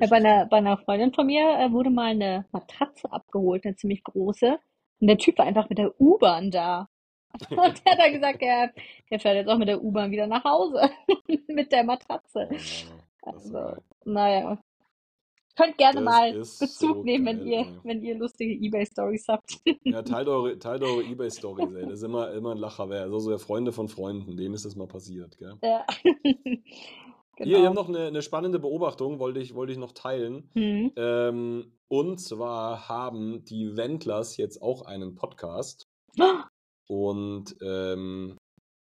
[0.00, 3.76] Ja, bei einer, bei einer Freundin von mir äh, wurde mal eine Matratze abgeholt, eine
[3.76, 4.58] ziemlich große.
[5.00, 6.88] Und der Typ war einfach mit der U-Bahn da.
[7.50, 8.72] Und der hat dann gesagt, er,
[9.10, 10.90] der fährt jetzt auch mit der U-Bahn wieder nach Hause.
[11.48, 12.48] mit der Matratze.
[13.22, 14.58] Also, naja.
[15.56, 17.80] Könnt gerne Das mal Bezug so nehmen, wenn geil, ihr, ey.
[17.82, 19.58] wenn ihr lustige EBay-Stories habt.
[19.84, 21.82] Ja, teilt eure, teilt eure Ebay-Stories, ey.
[21.84, 23.04] Das ist immer, immer ein Lacher wert.
[23.04, 25.54] Also so der Freunde von Freunden, denen ist das mal passiert, gell?
[25.62, 25.86] Ja.
[27.38, 27.72] Hier, ich habe Genau.
[27.74, 30.50] noch eine, eine spannende Beobachtung, wollte ich, wollte ich noch teilen.
[30.54, 30.92] Hm.
[30.96, 35.88] Ähm, und zwar haben die Wendlers jetzt auch einen Podcast.
[36.88, 38.36] Und ähm,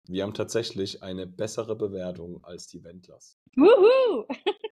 [0.08, 3.38] wir haben tatsächlich eine bessere Bewertung als die Wendlers.
[3.56, 4.26] Wuhu!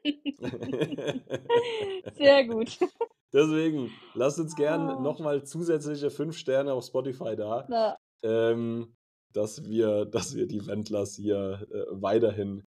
[2.15, 2.77] Sehr gut.
[3.33, 4.99] Deswegen, lasst uns gern Ah.
[4.99, 8.95] nochmal zusätzliche fünf Sterne auf Spotify da, ähm,
[9.33, 12.63] dass, wir, dass wir die Wendlers hier äh, weiterhin,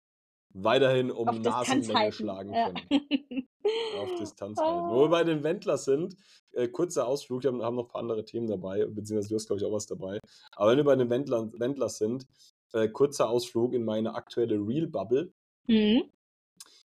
[0.55, 2.71] weiterhin um auf Nasenlänge schlagen Ja.
[2.71, 3.47] können.
[3.97, 4.79] Auf Distanz halten.
[4.85, 4.91] Ah.
[4.91, 6.15] Wo wir bei den Wendlers sind,
[6.51, 9.47] äh, kurzer Ausflug, wir haben, haben noch ein paar andere Themen dabei, beziehungsweise du hast,
[9.47, 10.19] glaube ich, auch was dabei.
[10.55, 12.27] Aber wenn wir bei den Wendlern, Wendlers sind,
[12.73, 15.33] äh, kurzer Ausflug in meine aktuelle Real-Bubble.
[15.67, 16.03] Hm.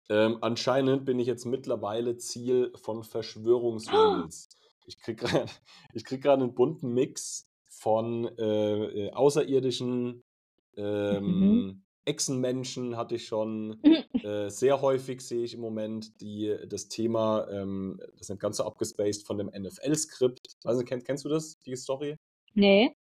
[0.10, 4.50] Ähm, anscheinend bin ich jetzt mittlerweile Ziel von Verschwörungsreels.
[4.88, 5.50] Ich krieg gerade
[6.04, 10.24] krieg einen bunten Mix von äh, äh, außerirdischen
[10.78, 11.85] ähm, Mhm.
[12.06, 13.80] Echsenmenschen hatte ich schon.
[14.26, 18.64] Äh, sehr häufig sehe ich im Moment die, das Thema, ähm, das ist ganz so
[18.64, 20.56] abgespaced von dem NFL-Skript.
[20.64, 22.16] Also, kenn, kennst du das, die Story?
[22.56, 22.96] Nee.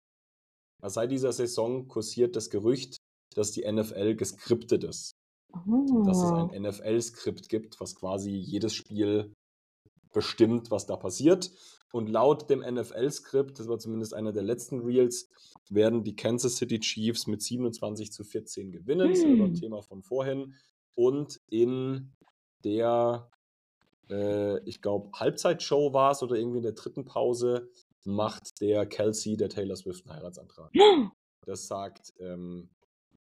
[0.82, 2.98] Seit dieser Saison kursiert das Gerücht,
[3.36, 5.14] dass die NFL geskriptet ist.
[5.54, 6.60] Dass es ein Oh.
[6.60, 9.32] NFL-Skript gibt, was quasi jedes Spiel
[10.14, 11.52] bestimmt, was da passiert.
[11.92, 15.30] Und laut dem NFL-Skript, das war zumindest einer der letzten Reels,
[15.70, 19.10] werden die Kansas City Chiefs mit 27 zu 14 gewinnen.
[19.10, 19.54] Das war ein Hm.
[19.54, 20.56] Thema von vorhin.
[20.96, 22.14] Und in
[22.64, 23.30] der,
[24.10, 27.70] äh, ich glaube, Halbzeitshow war es oder irgendwie in der dritten Pause,
[28.06, 30.72] macht der Kelsey, der Taylor Swift, einen Heiratsantrag.
[31.46, 32.70] Das sagt ähm,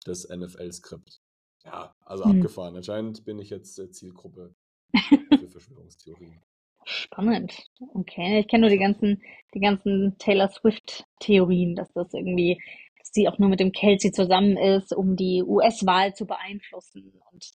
[0.04, 1.22] das NFL-Skript.
[1.64, 2.32] Ja, also Hm.
[2.36, 2.76] abgefahren.
[2.76, 4.54] Anscheinend bin ich jetzt äh, Zielgruppe
[4.92, 6.38] für Verschwörungstheorien.
[6.84, 7.68] Spannend.
[7.94, 9.22] Okay, ich kenne nur die ganzen,
[9.54, 12.60] die ganzen Taylor Swift-Theorien, dass das irgendwie,
[12.98, 17.12] dass sie auch nur mit dem Kelsey zusammen ist, um die US-Wahl zu beeinflussen.
[17.32, 17.50] Und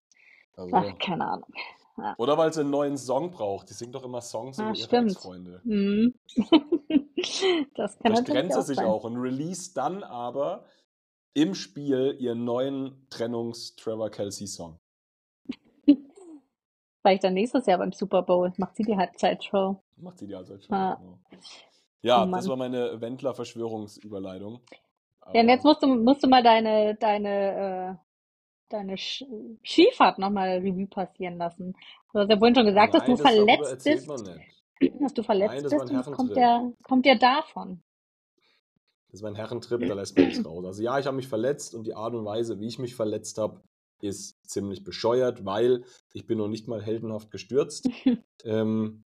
[0.56, 1.54] Also, ach, keine Ahnung.
[1.98, 3.70] Ja, oder weil sie einen neuen Song braucht.
[3.70, 5.12] Die singt doch immer Songs ah, über ihre stimmt.
[5.12, 5.62] Ex-Freunde.
[5.64, 6.14] Hm.
[7.76, 8.86] Das kann Vielleicht trennt sie sich sein.
[8.86, 10.66] auch und release dann aber
[11.34, 14.80] im Spiel ihren neuen Trennungs-Trevor Kelsey-Song.
[17.02, 19.82] Vielleicht dann nächstes Jahr beim Super Bowl macht sie die Halbzeitshow.
[19.98, 20.76] Macht sie die schon.
[20.76, 21.14] Ah, Genau.
[21.14, 21.38] oh
[22.02, 22.48] Ja, das Mann.
[22.48, 24.60] war meine Wendler-Verschwörungsüberleitung.
[25.34, 28.06] Ja, und jetzt musst du, musst du mal deine, deine, äh,
[28.70, 29.24] deine Sch
[29.64, 31.74] Skifahrt nochmal Revue passieren lassen.
[32.12, 34.10] Du hast ja vorhin schon gesagt, dass du nein, das verletzt bist,
[35.02, 37.82] dass du Nein, verletzt das war ein bist und das kommt ja, kommt ja davon.
[39.12, 40.66] Das war ein Herrentrip, da lässt man nichts raus.
[40.66, 43.38] Also ja, ich habe mich verletzt und die Art und Weise, wie ich mich verletzt
[43.38, 43.62] habe,
[44.02, 45.84] ist ziemlich bescheuert, weil
[46.14, 47.90] ich bin noch nicht mal heldenhaft gestürzt.
[48.46, 49.04] Ähm,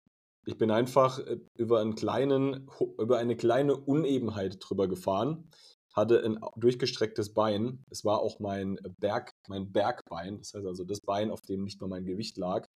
[0.46, 5.50] ich bin einfach äh, über einen kleinen, über eine kleine Unebenheit drüber gefahren,
[5.94, 7.84] hatte ein durchgestrecktes Bein.
[7.90, 11.80] Es war auch mein Berg, mein Bergbein, das heißt also das Bein, auf dem nicht
[11.80, 12.68] mal mein Gewicht lag.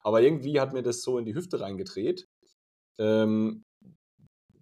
[0.00, 2.26] Aber irgendwie hat mir das so in die Hüfte reingedreht.
[2.98, 3.62] Ähm,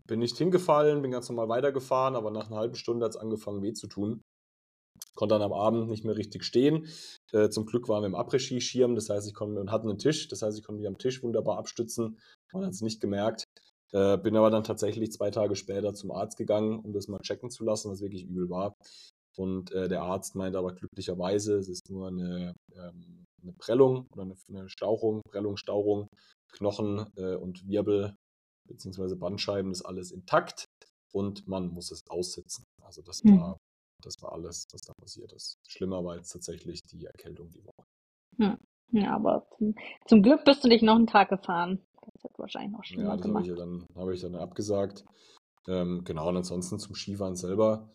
[0.07, 3.63] bin nicht hingefallen, bin ganz normal weitergefahren, aber nach einer halben Stunde hat es angefangen
[3.63, 4.23] weh zu tun.
[5.15, 6.87] Konnte dann am Abend nicht mehr richtig stehen.
[7.33, 10.29] Äh, zum Glück waren wir im Après-Ski-Schirm, das heißt, ich konnte und hatten einen Tisch,
[10.29, 12.19] das heißt, ich konnte mich am Tisch wunderbar abstützen.
[12.53, 13.45] Man hat es nicht gemerkt.
[13.93, 17.51] Äh, bin aber dann tatsächlich zwei Tage später zum Arzt gegangen, um das mal checken
[17.51, 18.75] zu lassen, was wirklich übel war.
[19.37, 24.23] Und äh, der Arzt meinte aber glücklicherweise, es ist nur eine, ähm, eine Prellung oder
[24.23, 26.09] eine, eine Stauchung, Prellung, Stauchung,
[26.53, 28.15] Knochen äh, und Wirbel
[28.69, 30.67] beziehungsweise Bandscheiben ist alles intakt
[31.13, 32.65] und man muss es aussitzen.
[32.83, 33.41] Also das Hm.
[33.41, 33.59] war,
[34.03, 35.59] das war alles, was da passiert ist.
[35.67, 37.87] Schlimmer war jetzt tatsächlich die Erkältung die Woche.
[38.39, 38.57] Hm.
[38.93, 39.75] Ja, aber zum,
[40.07, 41.81] zum Glück bist du nicht noch einen Tag gefahren.
[42.15, 43.87] Das hätte wahrscheinlich noch Ja, schlimmer das habe ich ja gemacht.
[43.95, 45.05] dann, habe ich dann abgesagt.
[45.67, 47.91] Ähm, genau, und ansonsten zum Skifahren selber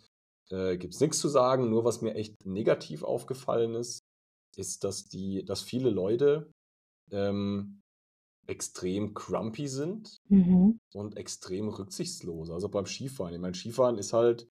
[0.51, 1.69] äh, gibt es nichts zu sagen.
[1.69, 4.01] Nur was mir echt negativ aufgefallen ist,
[4.55, 6.51] ist, dass die, dass viele Leute
[7.11, 7.81] ähm,
[8.45, 10.77] extrem grumpy sind Mhm.
[10.93, 12.51] und extrem rücksichtslos.
[12.51, 13.33] Also beim Skifahren.
[13.33, 14.47] Ich meine, Skifahren ist halt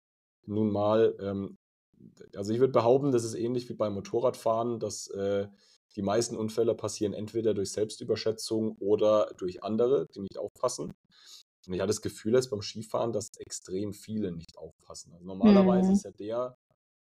[0.48, 1.58] nun mal, ähm,
[2.36, 5.48] also ich würde behaupten, das ist ähnlich wie beim Motorradfahren, dass äh,
[5.96, 10.92] die meisten Unfälle passieren entweder durch Selbstüberschätzung oder durch andere, die nicht aufpassen.
[11.68, 15.14] Und ich hatte das Gefühl jetzt beim Skifahren, dass extrem viele nicht aufpassen.
[15.14, 15.94] Also normalerweise Mhm.
[15.94, 16.56] ist ja der,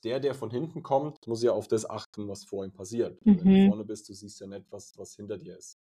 [0.04, 3.20] der, der von hinten kommt, muss ja auf das achten, was vor ihm passiert.
[3.36, 3.72] Wenn du Mhm.
[3.72, 5.78] vorne bist, du siehst ja nicht, was, was hinter dir ist.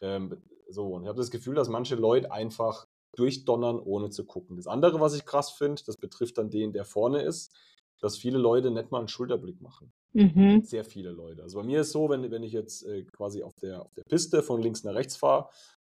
[0.00, 2.83] Ähm, so, und ich habe das Gefühl, dass manche Leute einfach
[3.16, 4.56] durchdonnern, ohne zu gucken.
[4.56, 7.52] Das andere, was ich krass finde, das betrifft dann den, der vorne ist,
[8.00, 9.92] dass viele Leute nicht mal einen Schulterblick machen.
[10.12, 10.62] Mhm.
[10.62, 11.42] Sehr viele Leute.
[11.42, 14.04] Also bei mir ist so, wenn, wenn ich jetzt äh, quasi auf der, auf der
[14.04, 15.48] Piste von links nach rechts fahre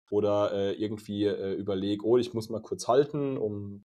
[0.09, 3.83] oder äh, irgendwie äh, überlege, oh, ich muss mal kurz halten, um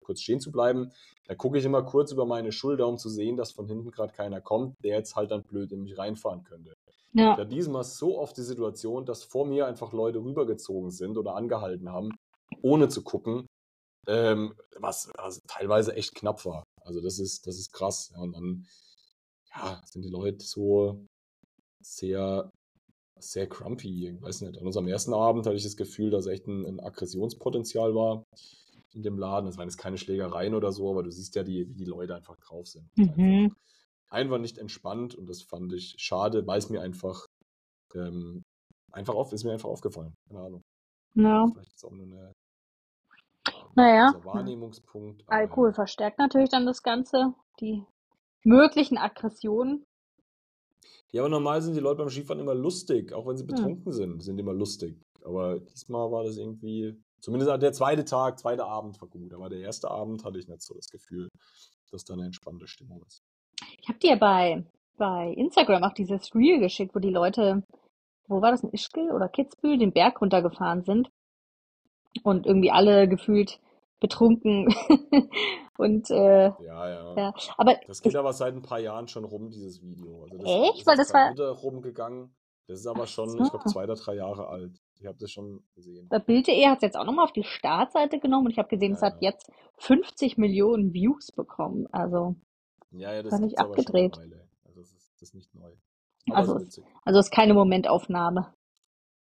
[0.00, 0.90] kurz stehen zu bleiben,
[1.26, 4.12] da gucke ich immer kurz über meine Schulter, um zu sehen, dass von hinten gerade
[4.12, 6.74] keiner kommt, der jetzt halt dann blöd in mich reinfahren könnte.
[7.12, 7.32] Ich Ja.
[7.32, 11.90] hatte diesmal so oft die Situation, dass vor mir einfach Leute rübergezogen sind oder angehalten
[11.90, 12.10] haben,
[12.62, 13.46] ohne zu gucken,
[14.06, 16.64] ähm, was also teilweise echt knapp war.
[16.84, 18.10] Also das ist, das ist krass.
[18.14, 18.66] Ja, und dann
[19.54, 21.04] ja, sind die Leute so
[21.82, 22.50] sehr,
[23.18, 24.08] sehr grumpy.
[24.08, 24.58] Ich weiß nicht.
[24.58, 28.24] An unserem ersten Abend hatte ich das Gefühl, dass echt ein, ein Aggressionspotenzial war
[28.92, 29.48] in dem Laden.
[29.48, 32.14] Es waren jetzt keine Schlägereien oder so, aber du siehst ja, die, wie die Leute
[32.14, 32.88] einfach drauf sind.
[32.96, 33.54] Ist einfach, Mhm.
[34.10, 37.26] einfach nicht entspannt und das fand ich schade, weil es mir einfach
[37.94, 38.42] ähm,
[38.92, 40.14] einfach auf, ist mir einfach aufgefallen.
[40.28, 40.62] Keine Ahnung.
[41.14, 41.46] Ja.
[41.52, 42.32] Vielleicht ist es auch nur eine,
[43.74, 44.10] Naja.
[44.12, 45.22] dieser Wahrnehmungspunkt.
[45.26, 47.84] Aber Alkohol verstärkt natürlich dann das Ganze, die
[48.44, 49.84] möglichen Aggressionen.
[51.12, 53.48] Ja, aber normal sind die Leute beim Skifahren immer lustig, auch wenn sie Hm.
[53.48, 54.96] betrunken sind, sind immer lustig.
[55.24, 59.60] Aber diesmal war das irgendwie, zumindest der zweite Tag, zweite Abend war gut, aber der
[59.60, 61.28] erste Abend hatte ich nicht so das Gefühl,
[61.90, 63.22] dass da eine entspannte Stimmung ist.
[63.80, 64.64] Ich habe dir bei,
[64.96, 67.62] bei Instagram auch dieses Reel geschickt, wo die Leute,
[68.28, 71.10] wo war das, in Ischgl oder Kitzbühel, den Berg runtergefahren sind
[72.24, 73.60] und irgendwie alle gefühlt
[74.00, 74.74] betrunken
[75.78, 77.16] und äh, Ja, ja.
[77.16, 80.22] ja, aber Das ich, geht aber seit ein paar Jahren schon rum, dieses Video.
[80.24, 82.34] Also das echt, ist weil das war, Mutter rumgegangen.
[82.66, 84.80] Das ist aber schon, so, ich glaube, zwei oder drei Jahre alt.
[85.00, 86.08] Ich habe das schon gesehen.
[86.26, 89.00] Bild.de hat es jetzt auch nochmal auf die Startseite genommen und ich habe gesehen, es
[89.00, 89.30] Ja, hat ja.
[89.30, 92.36] jetzt 50 Millionen Views bekommen, also
[92.92, 94.16] Ja, ja, das schon eine abgedreht.
[94.18, 95.72] Also das ist, das ist nicht neu.
[96.28, 98.54] Aber Also ist es, also es ist keine Momentaufnahme.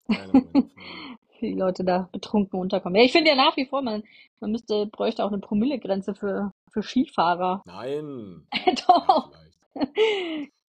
[0.07, 0.71] Keine Momentaufnahme.
[1.41, 2.97] wie die Leute da betrunken unterkommen.
[2.97, 4.03] Ja, ich finde ja nach wie vor, man,
[4.39, 7.61] man müsste, bräuchte auch eine Promillegrenze für, für Skifahrer.
[7.65, 8.47] Nein.
[8.65, 9.31] Ja, Doch.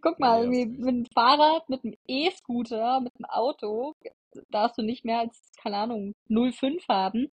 [0.03, 0.79] Guck mal, hast irgendwie recht.
[0.81, 3.95] mit dem Fahrrad, mit dem E-Scooter, mit dem Auto
[4.51, 7.31] darfst du nicht mehr als, keine Ahnung, 0,5 haben.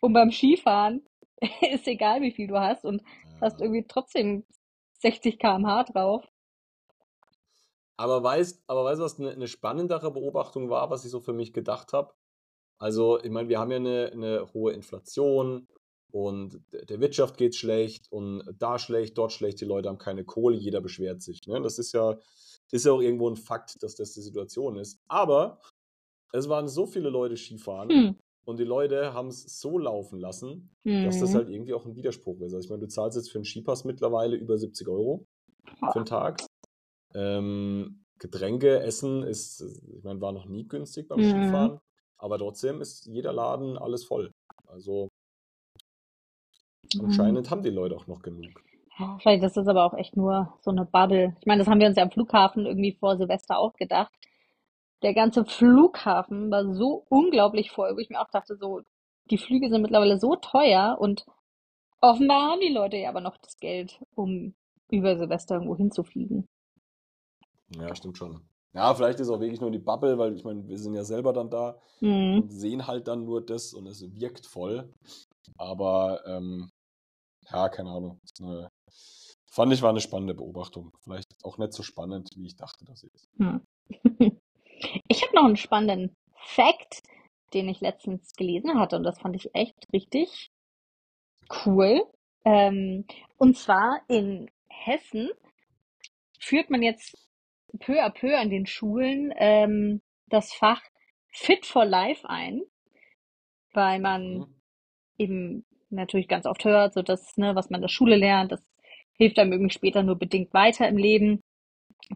[0.00, 1.04] Und beim Skifahren
[1.72, 3.02] ist egal, wie viel du hast und
[3.40, 3.66] hast Ja.
[3.66, 4.44] irgendwie trotzdem
[5.00, 6.24] 60 km/h drauf.
[7.96, 11.32] Aber weißt, aber weißt du, was eine, eine spannendere Beobachtung war, was ich so für
[11.32, 12.12] mich gedacht habe?
[12.82, 15.68] Also, ich meine, wir haben ja eine, eine hohe Inflation
[16.10, 20.56] und der Wirtschaft geht schlecht und da schlecht, dort schlecht, die Leute haben keine Kohle,
[20.56, 21.38] jeder beschwert sich.
[21.46, 21.62] Ne?
[21.62, 22.18] Das ist ja,
[22.72, 24.98] ist ja auch irgendwo ein Fakt, dass das die Situation ist.
[25.06, 25.60] Aber
[26.32, 28.16] es waren so viele Leute Skifahren Hm.
[28.46, 31.36] und die Leute haben es so laufen lassen, dass das Hm.
[31.36, 32.52] halt irgendwie auch ein Widerspruch ist.
[32.52, 35.24] Also, ich meine, du zahlst jetzt für einen Skipass mittlerweile über 70 Euro
[35.92, 36.44] für einen Tag.
[37.14, 39.60] Ähm, Getränke, Essen ist,
[39.96, 41.24] ich meine, war noch nie günstig beim Mhm.
[41.24, 41.78] Skifahren,
[42.22, 44.32] aber trotzdem ist jeder Laden alles voll.
[44.66, 45.08] Also
[46.94, 47.02] Mhm.
[47.04, 48.64] anscheinend haben die Leute auch noch genug.
[48.98, 51.34] Ja, vielleicht ist das aber auch echt nur so eine Bubble.
[51.40, 54.12] Ich meine, das haben wir uns ja am Flughafen irgendwie vor Silvester auch gedacht.
[55.02, 58.82] Der ganze Flughafen war so unglaublich voll, wo ich mir auch dachte, so,
[59.30, 61.26] die Flüge sind mittlerweile so teuer und
[62.00, 64.54] offenbar haben die Leute ja aber noch das Geld, um
[64.90, 66.46] über Silvester irgendwo hinzufliegen.
[67.78, 68.48] Ja, stimmt schon.
[68.74, 71.32] Ja, vielleicht ist auch wirklich nur die Bubble, weil ich meine, wir sind ja selber
[71.32, 72.40] dann da Mhm.
[72.42, 74.92] und sehen halt dann nur das und es wirkt voll.
[75.58, 76.70] Aber ähm,
[77.50, 78.18] ja, keine Ahnung.
[78.24, 78.68] Ist eine,
[79.50, 80.92] fand ich war eine spannende Beobachtung.
[81.02, 83.28] Vielleicht auch nicht so spannend, wie ich dachte, dass sie ist.
[83.38, 83.60] Hm.
[85.06, 87.02] Ich habe noch einen spannenden Fact,
[87.54, 90.50] den ich letztens gelesen hatte und das fand ich echt richtig
[91.64, 92.02] cool.
[92.44, 93.04] Ähm,
[93.36, 95.30] und zwar in Hessen
[96.40, 97.16] führt man jetzt
[97.80, 100.82] peu à peu an den Schulen ähm, das Fach
[101.30, 102.62] Fit for Life ein,
[103.72, 104.54] weil man Mhm.
[105.18, 108.62] eben natürlich ganz oft hört, so das, ne, was man in der Schule lernt, das
[109.14, 111.42] hilft einem irgendwie später nur bedingt weiter im Leben,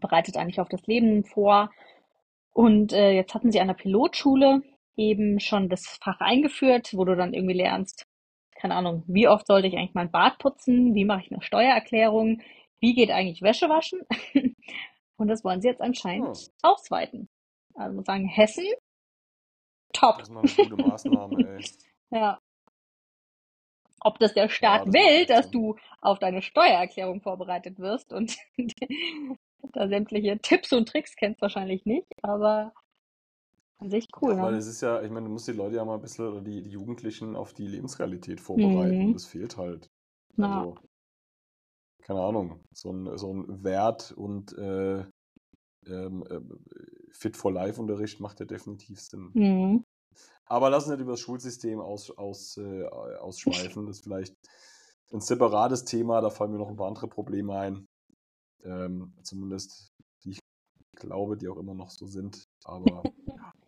[0.01, 1.71] bereitet eigentlich auf das Leben vor.
[2.53, 4.63] Und äh, jetzt hatten sie an der Pilotschule
[4.97, 8.05] eben schon das Fach eingeführt, wo du dann irgendwie lernst,
[8.55, 12.41] keine Ahnung, wie oft sollte ich eigentlich mein Bad putzen, wie mache ich eine Steuererklärung,
[12.79, 14.01] wie geht eigentlich Wäsche waschen?
[15.17, 15.81] Und das wollen sie jetzt
[16.17, 17.29] Hm, anscheinend ausweiten.
[17.75, 18.65] Also muss sagen, Hessen,
[19.93, 20.17] top.
[20.17, 21.65] das ist mal eine gute Maßnahme, ey.
[22.11, 22.39] Ja.
[24.01, 28.11] Ob das der Ja, Staat das macht will, dass du auf deine Steuererklärung vorbereitet wirst
[28.11, 28.35] und
[29.73, 32.73] da sämtliche Tipps und Tricks kennst, wahrscheinlich nicht, aber
[33.79, 34.55] an sich Ja, cool, weil ne?
[34.55, 36.61] es ist ja, ich meine, du musst die Leute ja mal ein bisschen oder die,
[36.61, 39.11] die Jugendlichen auf die Lebensrealität vorbereiten.
[39.11, 39.13] Mhm.
[39.13, 39.89] Das fehlt halt.
[40.37, 40.79] Na, Also,
[42.03, 45.05] keine Ahnung, so ein, so ein Wert und äh,
[45.85, 46.41] ähm, äh,
[47.11, 49.31] Fit for Life Unterricht macht ja definitiv Sinn.
[49.33, 49.85] mhm.
[50.45, 53.85] Aber lass uns nicht über das Schulsystem aus, aus, äh, ausschweifen.
[53.85, 54.33] Das ist vielleicht
[55.11, 57.87] ein separates Thema, da fallen mir noch ein paar andere Probleme ein.
[58.63, 60.39] Ähm, zumindest die ich
[60.95, 62.47] glaube, die auch immer noch so sind.
[62.63, 63.03] Aber.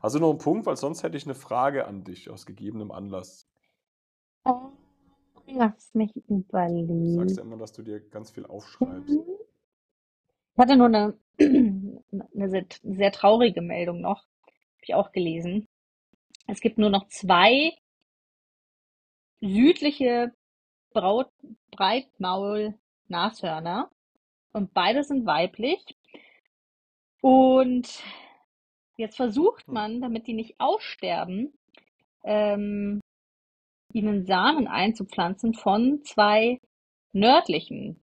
[0.00, 0.66] Hast du noch einen Punkt?
[0.66, 3.48] Weil sonst hätte ich eine Frage an dich aus gegebenem Anlass.
[5.46, 6.12] Lass mich
[6.98, 7.42] Du sagst ja überlegen.
[7.42, 9.18] immer, dass du dir ganz viel aufschreibst.
[10.54, 15.66] Ich hatte nur eine, eine sehr, sehr traurige Meldung noch, habe ich auch gelesen.
[16.46, 17.72] Es gibt nur noch zwei
[19.40, 20.32] südliche
[20.92, 21.30] Braut
[21.72, 23.90] Breitmaul-Nashörner
[24.52, 25.84] und beide sind weiblich.
[27.20, 28.02] Und
[28.96, 29.74] jetzt versucht Hm.
[29.74, 31.52] man, damit die nicht aussterben,
[32.24, 33.00] ähm,
[33.96, 36.60] ihnen Samen einzupflanzen von zwei
[37.12, 38.02] nördlichen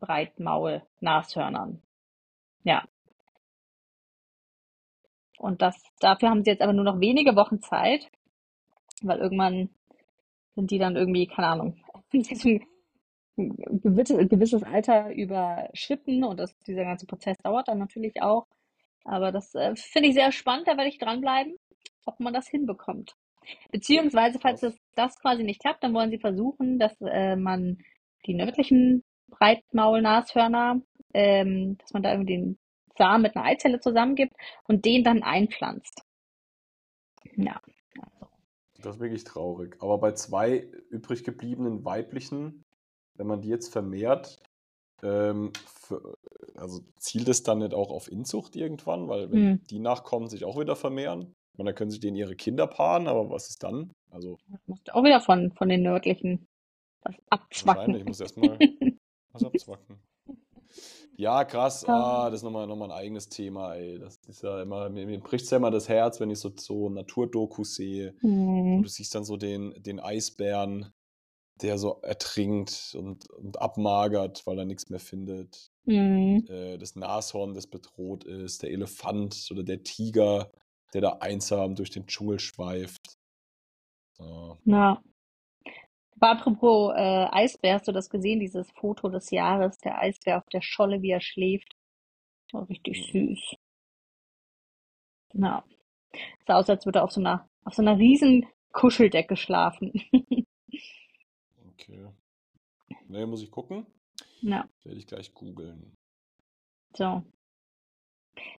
[0.00, 1.82] Breitmaul-Nashörnern.
[2.62, 2.86] Ja.
[5.38, 8.10] Und das, dafür haben sie jetzt aber nur noch wenige Wochen Zeit,
[9.02, 9.70] weil irgendwann
[10.54, 17.36] sind die dann irgendwie, keine Ahnung, ein gewisses, Alter überschritten und das, dieser ganze Prozess
[17.38, 18.46] dauert dann natürlich auch.
[19.04, 21.56] Aber das äh, finde ich sehr spannend, da werde ich dranbleiben,
[22.04, 23.16] ob man das hinbekommt.
[23.70, 27.78] Beziehungsweise, falls das, das quasi nicht klappt, dann wollen sie versuchen, dass äh, man
[28.26, 30.80] die nördlichen Breitmaulnashörner,
[31.12, 32.58] ähm, dass man da irgendwie den
[32.96, 34.34] Samen mit einer Eizelle zusammengibt
[34.68, 36.02] und den dann einpflanzt.
[37.36, 37.60] Ja,
[37.98, 38.28] also
[38.82, 39.76] Das ist wirklich traurig.
[39.80, 40.58] Aber bei zwei
[40.90, 42.64] übrig gebliebenen weiblichen,
[43.16, 44.40] wenn man die jetzt vermehrt,
[45.02, 46.14] ähm, für,
[46.54, 49.08] also zielt es dann nicht auch auf Inzucht irgendwann?
[49.08, 49.60] Weil wenn Hm.
[49.70, 53.30] die Nachkommen sich auch wieder vermehren, meine, dann können sich denen ihre Kinder paaren, aber
[53.30, 53.92] was ist dann?
[54.10, 56.46] Also Das musst auch wieder von, von den nördlichen
[57.02, 57.76] was abzwacken.
[57.76, 58.58] wahrscheinlich, ich muss erstmal
[59.32, 59.98] was abzwacken.
[61.16, 61.84] Ja, krass.
[61.86, 63.98] Ah, das ist nochmal noch mal ein eigenes Thema, ey.
[63.98, 66.52] Das ist ja immer, mir, mir bricht es ja immer das Herz, wenn ich so,
[66.56, 68.14] so Naturdokus sehe.
[68.20, 68.82] Und Hm.
[68.82, 70.92] du siehst dann so den, den Eisbären,
[71.62, 75.70] der so ertrinkt und, und abmagert, weil er nichts mehr findet.
[75.86, 76.44] Hm.
[76.48, 80.50] Äh, das Nashorn, das bedroht ist, der Elefant oder der Tiger,
[80.94, 83.18] der da einsam durch den Dschungel schweift.
[84.16, 84.58] So.
[86.16, 90.48] Aber apropos äh, Eisbär, hast du das gesehen, dieses Foto des Jahres, der Eisbär auf
[90.52, 91.76] der Scholle, wie er schläft?
[92.52, 93.28] War richtig Mhm.
[93.34, 93.56] süß.
[95.34, 95.64] Ja.
[96.46, 99.92] Sah aus, als würde er auf so einer, auf so einer riesen Kuscheldecke schlafen.
[101.72, 102.08] Okay.
[103.08, 103.86] Ne, muss ich gucken.
[104.42, 105.94] Ja, Werde ich gleich googeln.
[106.96, 107.24] so.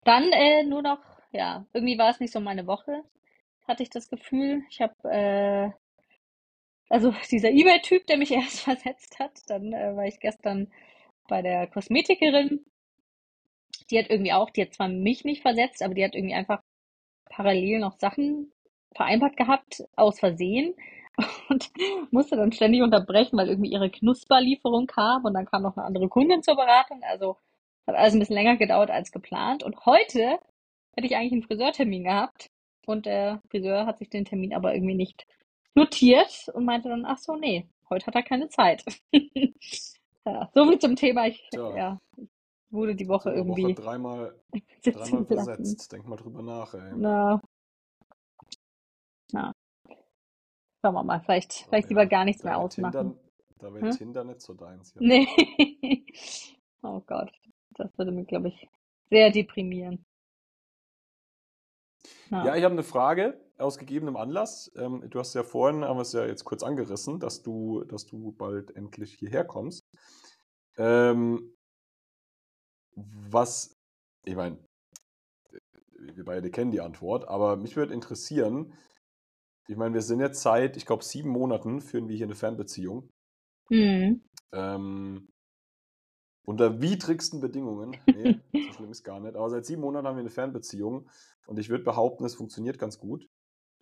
[0.06, 1.00] Dann äh, nur noch,
[1.36, 3.04] ja, irgendwie war es nicht so meine Woche,
[3.68, 4.64] hatte ich das Gefühl.
[4.70, 5.70] Ich habe, äh,
[6.90, 10.72] also dieser eBay-Typ, der mich erst versetzt hat, dann äh, war ich gestern
[11.28, 12.66] bei der Kosmetikerin.
[13.90, 16.62] Die hat irgendwie auch, die hat zwar mich nicht versetzt, aber die hat irgendwie einfach
[17.26, 18.52] parallel noch Sachen
[18.96, 20.74] vereinbart gehabt, aus Versehen.
[21.50, 21.72] Und
[22.12, 26.10] musste dann ständig unterbrechen, weil irgendwie ihre Knusperlieferung kam und dann kam noch eine andere
[26.10, 27.04] Kundin zur Beratung.
[27.04, 27.38] Also
[27.88, 29.64] hat alles ein bisschen länger gedauert als geplant.
[29.64, 30.40] Und heute
[30.96, 32.50] hätte ich eigentlich einen Friseurtermin gehabt
[32.86, 35.26] und der Friseur hat sich den Termin aber irgendwie nicht
[35.76, 38.84] notiert und meinte dann, ach so, nee, heute hat er keine Zeit.
[40.28, 41.28] Ja, so viel zum Thema.
[41.28, 41.78] Ich, Tja.
[41.78, 42.00] ja,
[42.72, 44.36] wurde die Woche So eine Woche irgendwie dreimal,
[44.84, 45.92] dreimal versetzt.
[45.92, 46.94] Denk mal drüber nach, ey.
[46.98, 47.42] Na,
[49.34, 49.54] na,
[50.82, 51.20] schauen wir mal.
[51.22, 53.14] Vielleicht, So, vielleicht lieber ja, gar nichts mehr ausmachen.
[53.14, 53.16] Tinder,
[53.60, 53.92] da wäre Hm?
[53.92, 54.94] Tinder nicht so deins.
[54.96, 55.02] Ja.
[55.02, 55.28] Nee.
[56.84, 57.32] Oh Gott,
[57.72, 58.70] das würde mich, glaube ich,
[59.10, 60.06] sehr deprimieren.
[62.32, 62.56] Ja, Ja.
[62.56, 64.72] ich habe eine Frage aus gegebenem Anlass.
[64.76, 68.06] Ähm, du hast ja vorhin, haben wir es ja jetzt kurz angerissen, dass du, dass
[68.06, 69.86] du bald endlich hierher kommst.
[70.78, 71.54] Ähm,
[72.96, 73.76] was,
[74.24, 74.58] ich meine,
[75.98, 78.74] wir beide kennen die Antwort, aber mich würde interessieren,
[79.68, 83.10] ich meine, wir sind jetzt seit, ich glaube, sieben Monaten führen wir hier eine Fernbeziehung.
[83.70, 84.22] Hm.
[84.52, 85.28] Ähm,
[86.46, 87.98] unter widrigsten Bedingungen.
[88.08, 89.36] Nee, so schlimm ist gar nicht.
[89.36, 91.10] Aber seit sieben Monaten haben wir eine Fernbeziehung
[91.48, 93.28] und ich würde behaupten, es funktioniert ganz gut.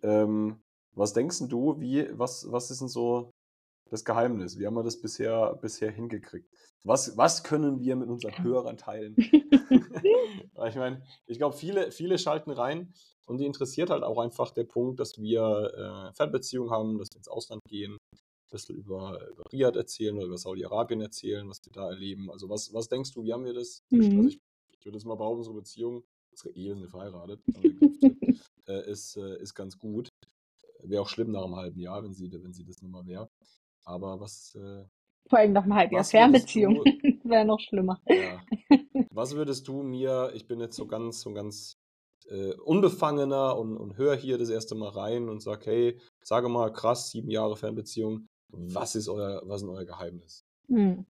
[0.03, 0.61] Ähm,
[0.95, 3.31] was denkst du, wie, was, was ist denn so
[3.89, 4.57] das Geheimnis?
[4.59, 6.49] Wie haben wir das bisher, bisher hingekriegt?
[6.83, 9.15] Was, was können wir mit unseren Hörern teilen?
[10.67, 12.93] Ich meine, ich glaube, viele, viele schalten rein
[13.25, 17.17] und die interessiert halt auch einfach der Punkt, dass wir äh, Fernbeziehungen haben, dass wir
[17.17, 18.19] ins Ausland gehen, ein
[18.51, 22.29] bisschen über, über Riyadh erzählen oder über Saudi-Arabien erzählen, was wir da erleben.
[22.31, 23.81] Also was, was denkst du, wie haben wir das?
[23.91, 24.27] Also Mhm.
[24.27, 24.39] ich,
[24.79, 26.03] ich würde jetzt mal behaupten, unsere Beziehung,
[26.33, 27.41] unsere Ehe, wir sind verheiratet,
[28.67, 30.09] äh, ist, äh, ist ganz gut.
[30.83, 33.29] Wäre auch schlimm nach einem halben Jahr, wenn sie, wenn sie das nochmal wäre.
[33.85, 34.83] Aber was, äh,
[35.29, 36.83] Vor allem nach einem halben Jahr Fernbeziehung.
[37.23, 38.01] Wäre noch schlimmer.
[38.07, 38.43] ja,
[39.11, 41.77] was würdest du mir, ich bin jetzt so ganz, so ganz
[42.27, 46.71] äh, unbefangener und, und höre hier das erste Mal rein und sag, hey, sage mal,
[46.71, 50.45] krass, sieben Jahre Fernbeziehung, was ist euer, was ist euer Geheimnis?
[50.67, 51.05] Hm.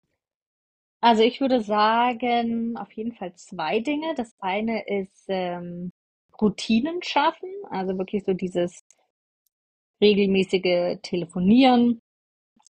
[1.04, 4.14] Also ich würde sagen, auf jeden Fall zwei Dinge.
[4.16, 5.92] Das eine ist ähm,
[6.42, 8.86] Routinen schaffen, also wirklich so dieses
[10.00, 12.00] regelmäßige Telefonieren.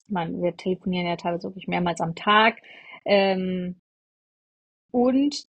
[0.09, 2.63] Meine, wir telefonieren ja teilweise wirklich mehrmals am Tag.
[3.05, 3.79] Ähm,
[4.91, 5.45] und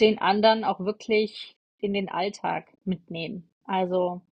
[0.00, 3.50] den anderen auch wirklich in den Alltag mitnehmen.
[3.64, 4.22] Also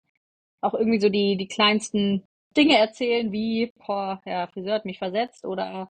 [0.62, 2.24] auch irgendwie so die, die kleinsten
[2.56, 5.90] Dinge erzählen, wie, boah, ja, Friseur hat mich versetzt oder,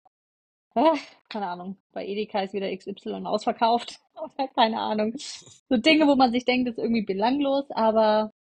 [0.76, 0.96] ah,
[1.30, 4.00] keine Ahnung, bei Edeka ist wieder XY ausverkauft
[4.56, 5.14] keine Ahnung.
[5.18, 8.32] So Dinge, wo man sich denkt, ist irgendwie belanglos, aber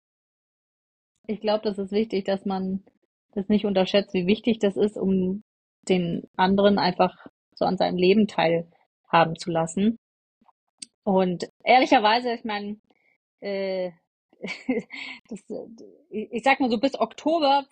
[1.28, 2.84] ich glaube, das ist wichtig, dass man
[3.34, 5.44] das nicht unterschätzt, wie wichtig das ist, um
[5.88, 7.16] den anderen einfach
[7.54, 9.98] so an seinem Leben teilhaben zu lassen.
[11.04, 12.78] Und ehrlicherweise, ich meine,
[13.40, 13.92] äh,
[15.30, 15.44] das,
[16.10, 17.66] ich sag mal so, bis Oktober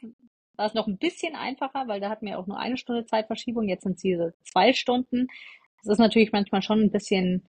[0.59, 3.69] war es noch ein bisschen einfacher, weil da hatten wir auch nur eine Stunde Zeitverschiebung.
[3.69, 5.27] Jetzt sind es diese zwei Stunden.
[5.83, 7.47] Das ist natürlich manchmal schon ein bisschen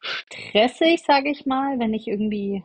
[0.00, 2.64] stressig, sage ich mal, wenn ich irgendwie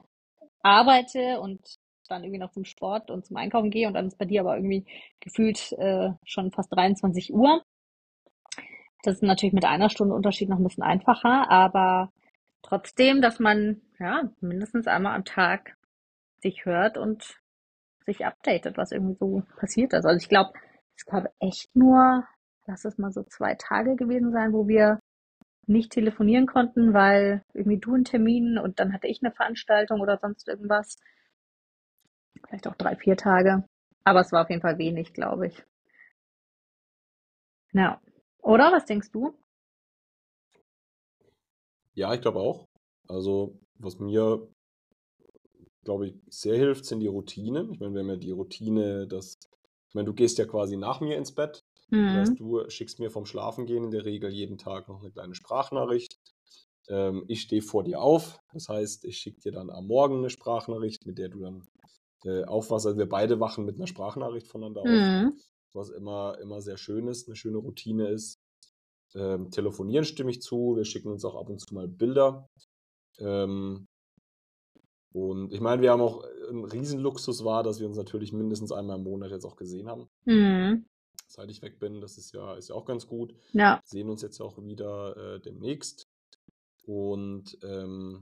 [0.62, 1.60] arbeite und
[2.08, 4.56] dann irgendwie noch zum Sport und zum Einkaufen gehe und dann ist bei dir aber
[4.56, 4.86] irgendwie
[5.20, 7.62] gefühlt äh, schon fast 23 Uhr.
[9.04, 12.14] Das ist natürlich mit einer Stunde Unterschied noch ein bisschen einfacher, aber
[12.62, 15.76] trotzdem, dass man ja mindestens einmal am Tag
[16.40, 17.42] sich hört und
[18.06, 20.06] sich updatet, was irgendwie so passiert ist.
[20.06, 20.54] Also ich glaube,
[20.96, 22.26] es gab echt nur,
[22.66, 25.00] lass es mal so zwei Tage gewesen sein, wo wir
[25.68, 30.18] nicht telefonieren konnten, weil irgendwie du einen Termin und dann hatte ich eine Veranstaltung oder
[30.18, 30.98] sonst irgendwas.
[32.48, 33.66] Vielleicht auch drei, vier Tage.
[34.04, 35.64] Aber es war auf jeden Fall wenig, glaube ich.
[37.74, 38.00] Ja.
[38.40, 39.36] Oder was denkst du?
[41.96, 42.68] Ja, ich glaube auch.
[43.08, 44.48] Also, was mir,
[45.86, 47.72] glaube ich, sehr hilft, sind die Routinen.
[47.74, 49.40] Ich meine, wir haben ja die Routine, dass,
[49.90, 51.64] ich meine, du gehst ja quasi nach mir ins Bett.
[52.08, 52.40] Das heißt, Mhm.
[52.40, 56.20] du schickst mir vom Schlafengehen in der Regel jeden Tag noch eine kleine Sprachnachricht.
[56.90, 58.40] Ähm, ich stehe vor dir auf.
[58.54, 61.68] Das heißt, ich schicke dir dann am Morgen eine Sprachnachricht, mit der du dann
[62.26, 62.86] äh, aufwachst.
[62.88, 65.40] Also wir beide wachen mit einer Sprachnachricht voneinander auf, Mhm.
[65.74, 68.40] was immer, immer sehr schön ist, eine schöne Routine ist.
[69.16, 70.76] Ähm, telefonieren stimme ich zu.
[70.76, 72.50] Wir schicken uns auch ab und zu mal Bilder.
[73.20, 73.88] Ähm,
[75.16, 78.72] und ich meine, wir haben auch äh, ein Riesenluxus war, dass wir uns natürlich mindestens
[78.74, 80.86] einmal im Monat jetzt auch gesehen haben, Mhm.
[81.28, 82.02] seit ich weg bin.
[82.02, 83.34] Das ist ja, ist ja auch ganz gut.
[83.54, 83.76] Ja.
[83.78, 86.06] Wir sehen uns jetzt auch wieder äh, demnächst.
[86.86, 88.22] Und ähm,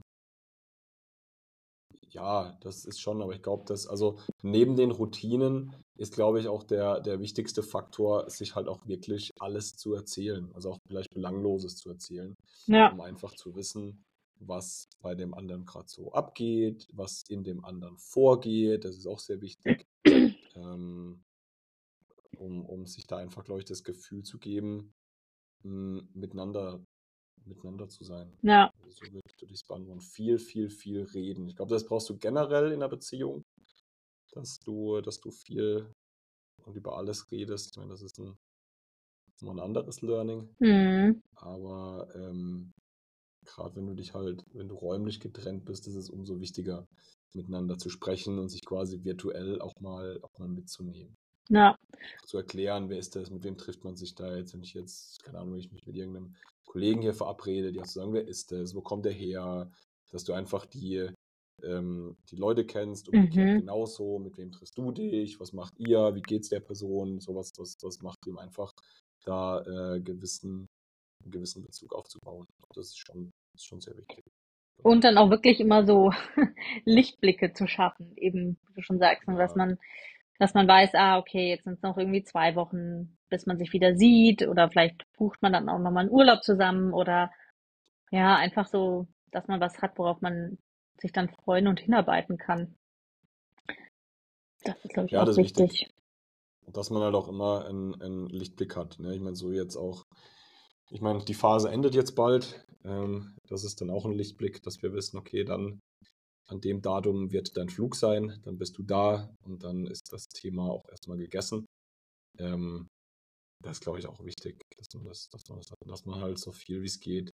[2.10, 6.46] ja, das ist schon, aber ich glaube, dass, also neben den Routinen ist, glaube ich,
[6.48, 10.50] auch der, der wichtigste Faktor, sich halt auch wirklich alles zu erzählen.
[10.54, 12.34] Also auch vielleicht Belangloses zu erzählen,
[12.66, 12.92] Ja.
[12.92, 14.04] um einfach zu wissen,
[14.40, 18.84] was bei dem anderen gerade so abgeht, was in dem anderen vorgeht.
[18.84, 19.86] Das ist auch sehr wichtig,
[20.54, 21.22] ähm,
[22.36, 24.92] um, um sich da einfach, glaube ich, das Gefühl zu geben,
[25.62, 26.84] mh, miteinander,
[27.44, 28.36] miteinander zu sein.
[28.42, 28.72] Ja.
[28.88, 30.00] So würde ich das beantworten.
[30.00, 31.48] Viel, viel, viel reden.
[31.48, 33.42] Ich glaube, das brauchst du generell in einer Beziehung,
[34.32, 35.90] dass du, dass du viel
[36.64, 37.70] und über alles redest.
[37.72, 38.36] Ich meine, das ist ein,
[39.42, 41.20] mal ein anderes Learning, Mhm.
[41.36, 42.72] aber ähm,
[43.44, 46.86] gerade wenn du dich halt, wenn du räumlich getrennt bist, ist es umso wichtiger,
[47.34, 51.14] miteinander zu sprechen und sich quasi virtuell auch mal, auch mal mitzunehmen.
[51.50, 51.76] Ja.
[52.26, 55.22] Zu erklären, wer ist das, mit wem trifft man sich da jetzt, wenn ich jetzt,
[55.22, 56.34] keine Ahnung, wenn ich mich mit irgendeinem
[56.64, 59.70] Kollegen hier verabrede, die auch zu sagen, wer ist das, wo kommt der her,
[60.10, 61.10] dass du einfach die,
[61.62, 63.56] ähm, die Leute kennst, umgekehrt Mhm.
[63.56, 67.76] genauso, mit wem triffst du dich, was macht ihr, wie geht's der Person, sowas, das,
[67.76, 68.72] das macht ihm einfach
[69.24, 69.60] da
[69.94, 70.66] äh, gewissen,
[71.24, 72.46] einen gewissen Bezug aufzubauen.
[72.74, 74.24] Das ist schon, ist schon sehr wichtig.
[74.82, 76.12] Und dann auch wirklich immer so
[76.84, 79.56] Lichtblicke zu schaffen, eben, wie du schon sagst, ne, dass Ja.
[79.56, 79.78] man,
[80.38, 83.72] dass man weiß, ah, okay, jetzt sind es noch irgendwie zwei Wochen, bis man sich
[83.72, 87.30] wieder sieht, oder vielleicht bucht man dann auch nochmal einen Urlaub zusammen, oder
[88.10, 90.58] ja, einfach so, dass man was hat, worauf man
[91.00, 92.76] sich dann freuen und hinarbeiten kann.
[94.64, 95.56] Das ist, glaube ich, Ja, auch das ist wichtig.
[95.56, 95.94] wichtig.
[96.66, 98.98] Und dass man halt auch immer einen, einen Lichtblick hat.
[98.98, 99.14] Ne?
[99.14, 100.06] Ich meine, so jetzt auch,
[100.90, 102.64] ich meine, die Phase endet jetzt bald.
[102.84, 105.80] Ähm, das ist dann auch ein Lichtblick, dass wir wissen, okay, dann
[106.46, 110.28] an dem Datum wird dein Flug sein, dann bist du da und dann ist das
[110.28, 111.66] Thema auch erstmal gegessen.
[112.38, 112.88] Ähm,
[113.62, 116.38] das ist, glaube ich, auch wichtig, dass man das, dass man das, dass man halt
[116.38, 117.30] so viel wie es geht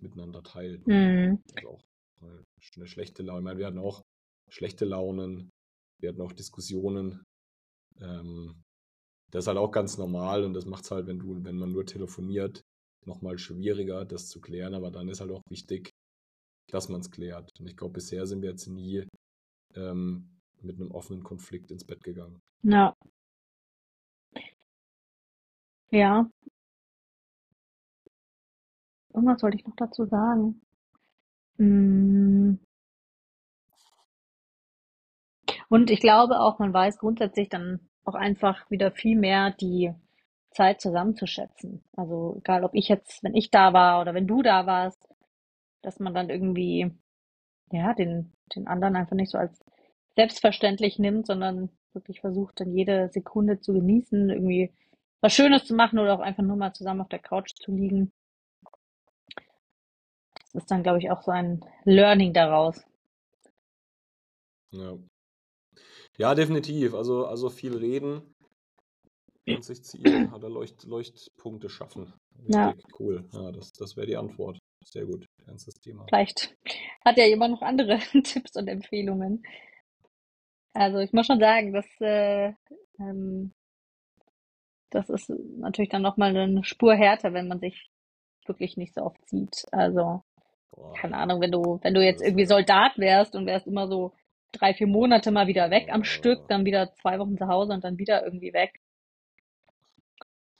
[0.00, 0.86] miteinander teilt.
[0.86, 1.40] Mhm.
[1.54, 1.82] Also auch
[2.76, 3.40] eine schlechte Laune.
[3.40, 4.02] Ich meine, wir hatten auch
[4.48, 5.50] schlechte Launen,
[6.00, 7.24] wir hatten auch Diskussionen.
[8.00, 8.62] Ähm,
[9.30, 11.72] das ist halt auch ganz normal und das macht es halt, wenn du, wenn man
[11.72, 12.62] nur telefoniert,
[13.06, 14.74] nochmal schwieriger, das zu klären.
[14.74, 15.90] Aber dann ist halt auch wichtig,
[16.68, 17.50] dass man es klärt.
[17.58, 19.06] Und ich glaube, bisher sind wir jetzt nie
[19.74, 22.40] ähm, mit einem offenen Konflikt ins Bett gegangen.
[22.62, 22.94] Ja.
[25.90, 26.28] Ja.
[29.12, 30.60] Irgendwas wollte ich noch dazu sagen.
[31.58, 32.54] Mm.
[35.68, 39.94] Und ich glaube auch, man weiß grundsätzlich dann auch einfach wieder viel mehr die
[40.54, 41.84] Zeit zusammenzuschätzen.
[41.96, 45.08] Also egal, ob ich jetzt, wenn ich da war oder wenn du da warst,
[45.82, 46.90] dass man dann irgendwie,
[47.72, 49.64] ja, den, den anderen einfach nicht so als
[50.16, 54.72] selbstverständlich nimmt, sondern wirklich versucht, dann jede Sekunde zu genießen, irgendwie
[55.20, 58.12] was Schönes zu machen oder auch einfach nur mal zusammen auf der Couch zu liegen.
[60.52, 62.84] Das ist dann, glaube ich, auch so ein Learning daraus.
[64.72, 64.98] Ja.
[66.16, 66.94] Ja, definitiv.
[66.94, 68.33] Also, also viel reden
[69.46, 72.12] und sich Ziele oder Leucht, Leuchtpunkte schaffen.
[72.48, 72.74] Ja.
[72.98, 73.28] Cool.
[73.32, 74.58] Ja, das, das wäre die Antwort.
[74.84, 75.26] Sehr gut.
[75.46, 76.04] Ernstes Thema.
[76.08, 76.56] Vielleicht
[77.04, 79.42] hat ja jemand noch andere Tipps und Empfehlungen.
[80.72, 82.52] Also ich muss schon sagen, dass äh,
[82.98, 83.52] ähm,
[84.90, 87.90] das ist natürlich dann nochmal eine Spur härter, wenn man sich
[88.46, 89.66] wirklich nicht so oft sieht.
[89.72, 90.22] Also
[90.70, 90.92] Boah.
[90.94, 94.12] keine Ahnung, wenn du, wenn du jetzt irgendwie Soldat wärst und wärst immer so
[94.52, 97.84] drei, vier Monate mal wieder weg am Stück, dann wieder zwei Wochen zu Hause und
[97.84, 98.80] dann wieder irgendwie weg.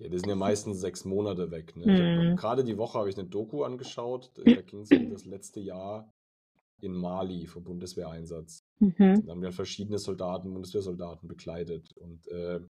[0.01, 1.77] Ja, die sind ja meistens sechs Monate weg.
[1.77, 1.85] Ne?
[1.85, 2.37] Ich hab, Hm.
[2.37, 4.33] gerade die Woche habe ich eine Doku angeschaut.
[4.35, 6.11] Da ging es um das letzte Jahr
[6.83, 8.61] in Mali für Bundeswehreinsatz.
[8.81, 9.25] Mhm.
[9.25, 11.93] Da haben wir verschiedene Soldaten, Bundeswehrsoldaten begleitet.
[11.97, 12.61] Und äh,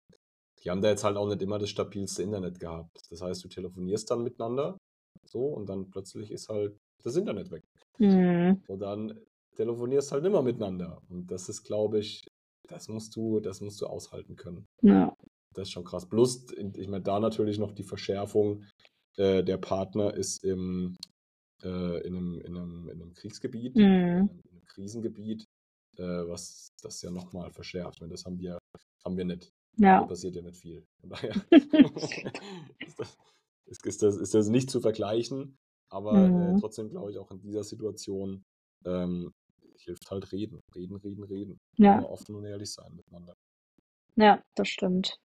[0.62, 3.00] die haben da jetzt halt auch nicht immer das stabilste Internet gehabt.
[3.10, 4.76] Das heißt, du telefonierst dann miteinander
[5.24, 7.62] so und dann plötzlich ist halt das Internet weg.
[7.98, 8.62] Mhm.
[8.68, 9.18] Und dann
[9.56, 11.00] telefonierst halt immer miteinander.
[11.08, 12.22] Und das ist, glaube ich,
[12.68, 14.66] das musst du, das musst du aushalten können.
[14.82, 15.14] Ja.
[15.54, 16.06] Das ist schon krass.
[16.08, 18.64] Plus, ich meine, da natürlich noch die Verschärfung.
[19.16, 20.96] Äh, der Partner ist im,
[21.62, 23.82] äh, in, einem, in, einem, in einem Kriegsgebiet, Mhm.
[23.82, 25.44] in einem, in einem Krisengebiet,
[25.96, 28.02] äh, was das ja nochmal verschärft.
[28.02, 28.58] Und das haben wir,
[29.04, 29.50] haben wir nicht.
[29.76, 30.04] Da Ja.
[30.06, 30.84] passiert ja nicht viel.
[31.00, 31.34] Von daher
[32.86, 33.16] ist, das,
[33.84, 35.56] ist, das, ist das nicht zu vergleichen.
[35.90, 36.56] Aber äh, Mhm.
[36.58, 38.42] trotzdem glaube ich auch in dieser Situation
[38.84, 39.30] ähm,
[39.78, 40.60] hilft halt reden.
[40.74, 41.58] Reden, reden, reden.
[41.78, 41.98] Ja.
[41.98, 43.34] Immer offen und ehrlich sein miteinander.
[44.16, 45.16] Ja, das stimmt.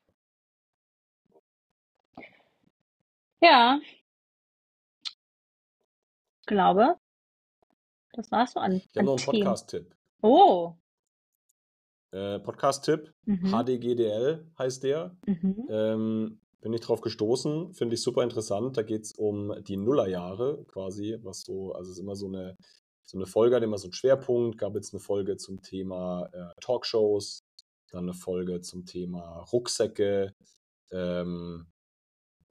[3.41, 3.79] Ja.
[6.45, 6.95] Glaube,
[8.13, 9.43] das war's so an, Ich habe noch einen Themen.
[9.43, 9.95] Podcast-Tipp.
[10.21, 10.73] Oh.
[12.11, 13.51] Äh, Podcast-Tipp, Mhm.
[13.51, 15.15] HDGDL heißt der.
[15.27, 15.67] Mhm.
[15.69, 18.75] Ähm, bin ich drauf gestoßen, finde ich super interessant.
[18.75, 22.57] Da geht es um die Nullerjahre quasi, was so, also es ist immer so eine,
[23.05, 24.57] so eine Folge, hat immer so einen Schwerpunkt.
[24.57, 27.43] Gab jetzt eine Folge zum Thema äh, Talkshows,
[27.91, 30.33] dann eine Folge zum Thema Rucksäcke.
[30.91, 31.67] Ähm,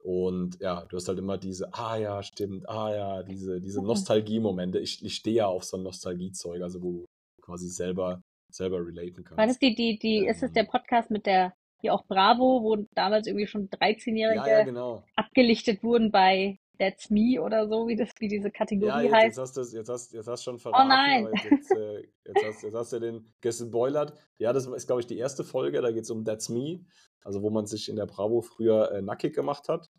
[0.03, 3.87] und ja, du hast halt immer diese, ah ja, stimmt, ah ja, diese, diese Mhm.
[3.87, 4.79] Nostalgie-Momente.
[4.79, 7.05] Ich, ich stehe ja auf so ein Nostalgiezeug, also wo du
[7.41, 8.21] quasi selber,
[8.51, 9.61] selber relaten War das kannst.
[9.61, 13.27] die, die, die, ist es der Ähm, Podcast mit der, die auch Bravo, wo damals
[13.27, 15.03] irgendwie schon ja, 13-Jährige ja, genau.
[15.15, 19.25] abgelichtet wurden bei That's Me oder so, wie das, wie diese Ja, Kategorie jetzt, heißt?
[19.25, 21.25] jetzt hast du es, jetzt hast, jetzt hast schon Oh verraten, nein.
[21.25, 24.13] aber jetzt, jetzt, äh, jetzt, hast, jetzt hast du den gespoilert.
[24.37, 26.79] Ja, das ist, glaube ich, die erste Folge, da geht es um That's Me,
[27.23, 29.89] also wo man sich in der Bravo früher äh, nackig gemacht hat.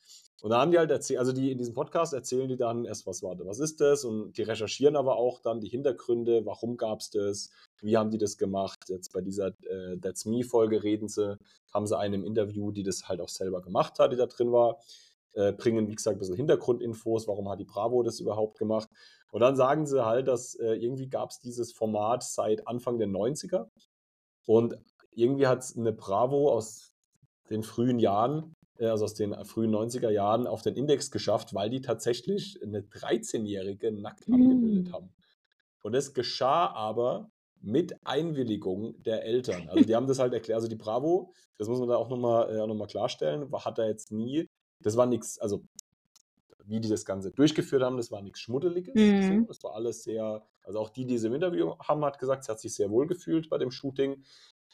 [0.42, 3.06] Und da haben die halt erzählt, also die in diesem Podcast erzählen die dann erst,
[3.06, 4.04] was war was ist das?
[4.04, 7.50] Und die recherchieren aber auch dann die Hintergründe, warum gab es das,
[7.82, 8.78] wie haben die das gemacht?
[8.88, 11.36] Jetzt bei dieser äh, That's Me-Folge reden sie,
[11.74, 14.50] haben sie einen im Interview, die das halt auch selber gemacht hat, die da drin
[14.50, 14.78] war
[15.34, 18.88] äh, bringen, wie gesagt, ein bisschen Hintergrundinfos, warum hat die Bravo das überhaupt gemacht.
[19.30, 23.08] Und dann sagen sie halt, dass äh, irgendwie gab es dieses Format seit Anfang der
[23.08, 23.68] 90er
[24.46, 24.76] und
[25.12, 26.89] irgendwie hat es eine Bravo aus
[27.50, 31.70] den frühen Jahren, äh, also aus den frühen 90er Jahren auf den Index geschafft, weil
[31.70, 34.92] die tatsächlich eine 13-Jährige nackt abgebildet Hm.
[34.92, 35.14] haben.
[35.82, 37.30] Und das geschah aber
[37.62, 39.68] mit Einwilligung der Eltern.
[39.68, 42.48] Also die haben das halt erklärt, also die Bravo, das muss man da auch nochmal
[42.50, 44.46] äh, noch mal klarstellen, hat da jetzt nie,
[44.82, 45.62] das war nichts, also
[46.64, 48.94] wie die das Ganze durchgeführt haben, das war nichts Schmuddeliges.
[48.94, 49.46] Mhm.
[49.46, 52.52] Das war alles sehr, also auch die, die es im Interview haben, hat gesagt, sie
[52.52, 54.22] hat sich sehr wohl gefühlt bei dem Shooting.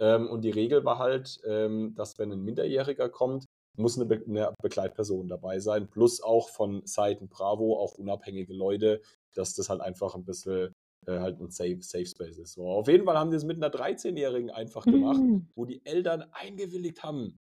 [0.00, 3.44] Ähm, und die Regel war halt, ähm, dass wenn ein Minderjähriger kommt,
[3.76, 9.02] muss eine, Be eine Begleitperson dabei sein, plus auch von Seiten Bravo, auch unabhängige Leute,
[9.34, 10.72] dass das halt einfach ein bisschen
[11.06, 12.54] äh, halt ein Safe, Safe Space ist.
[12.54, 15.48] So, auf jeden Fall haben die es mit einer 13-Jährigen einfach gemacht, Hm.
[15.54, 17.36] wo die Eltern eingewilligt haben.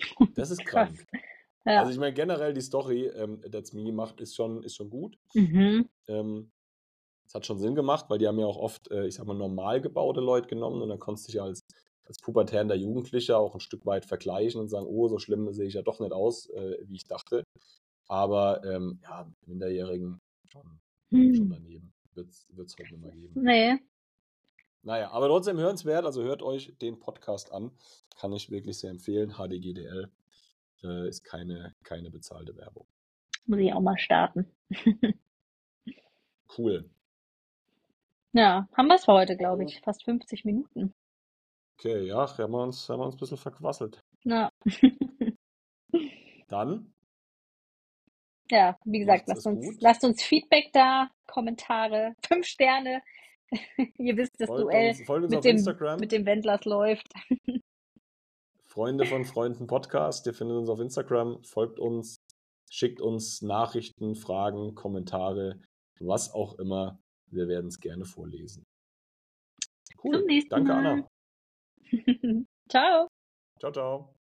[0.36, 0.88] Das ist Krass.
[0.88, 1.06] krank.
[1.66, 1.80] Ja.
[1.80, 5.18] Also ich meine generell die Story, ähm, That's Me macht, ist schon, ist schon gut.
[5.34, 5.88] Mhm.
[6.08, 6.50] Ähm,
[7.26, 9.34] es hat schon Sinn gemacht, weil die haben ja auch oft, äh, ich sag mal,
[9.34, 11.60] normal gebaute Leute genommen und dann konntest du dich als,
[12.10, 15.74] als pubertärender Jugendlicher auch ein Stück weit vergleichen und sagen, oh, so schlimm sehe ich
[15.74, 17.44] ja doch nicht aus, äh, wie ich dachte.
[18.08, 21.50] Aber ähm, ja, mit Minderjährigen schon, schon Hm.
[21.50, 21.92] daneben.
[22.14, 22.46] Wird es
[22.76, 23.40] heute nicht mehr geben.
[23.40, 23.78] Nee.
[24.82, 27.70] Naja, aber trotzdem hörenswert, also hört euch den Podcast an.
[28.18, 29.34] Kann ich wirklich sehr empfehlen.
[29.36, 30.10] HDGDL
[30.82, 32.88] äh, ist keine, keine bezahlte Werbung.
[33.46, 34.50] Muss ich auch mal starten.
[36.58, 36.90] Cool.
[38.32, 39.80] Ja, haben wir es für heute, glaube ich.
[39.82, 40.92] Fast 50 Minuten.
[41.82, 44.04] Okay, ja, haben wir uns, haben wir uns ein bisschen verquasselt.
[44.24, 44.50] Ja.
[46.48, 46.92] Dann
[48.50, 49.76] Ja, wie gesagt, lasst uns, gut.
[49.80, 53.02] lasst uns Feedback da, Kommentare, fünf Sterne.
[53.96, 56.00] Ihr wisst, das folgt Duell uns, folgt uns mit auf dem, Instagram.
[56.00, 57.06] mit dem Wendlers läuft.
[58.66, 60.26] Freunde von Freunden Podcast.
[60.26, 61.42] Ihr findet uns auf Instagram.
[61.44, 62.18] Folgt uns,
[62.70, 65.62] schickt uns Nachrichten, Fragen, Kommentare,
[65.98, 67.00] was auch immer.
[67.30, 68.64] Wir werden es gerne vorlesen.
[70.04, 70.26] Cool.
[70.50, 70.86] Danke, Mal.
[70.86, 71.08] Anna.
[72.70, 73.08] Ciao.
[73.60, 74.19] Ciao, ciao.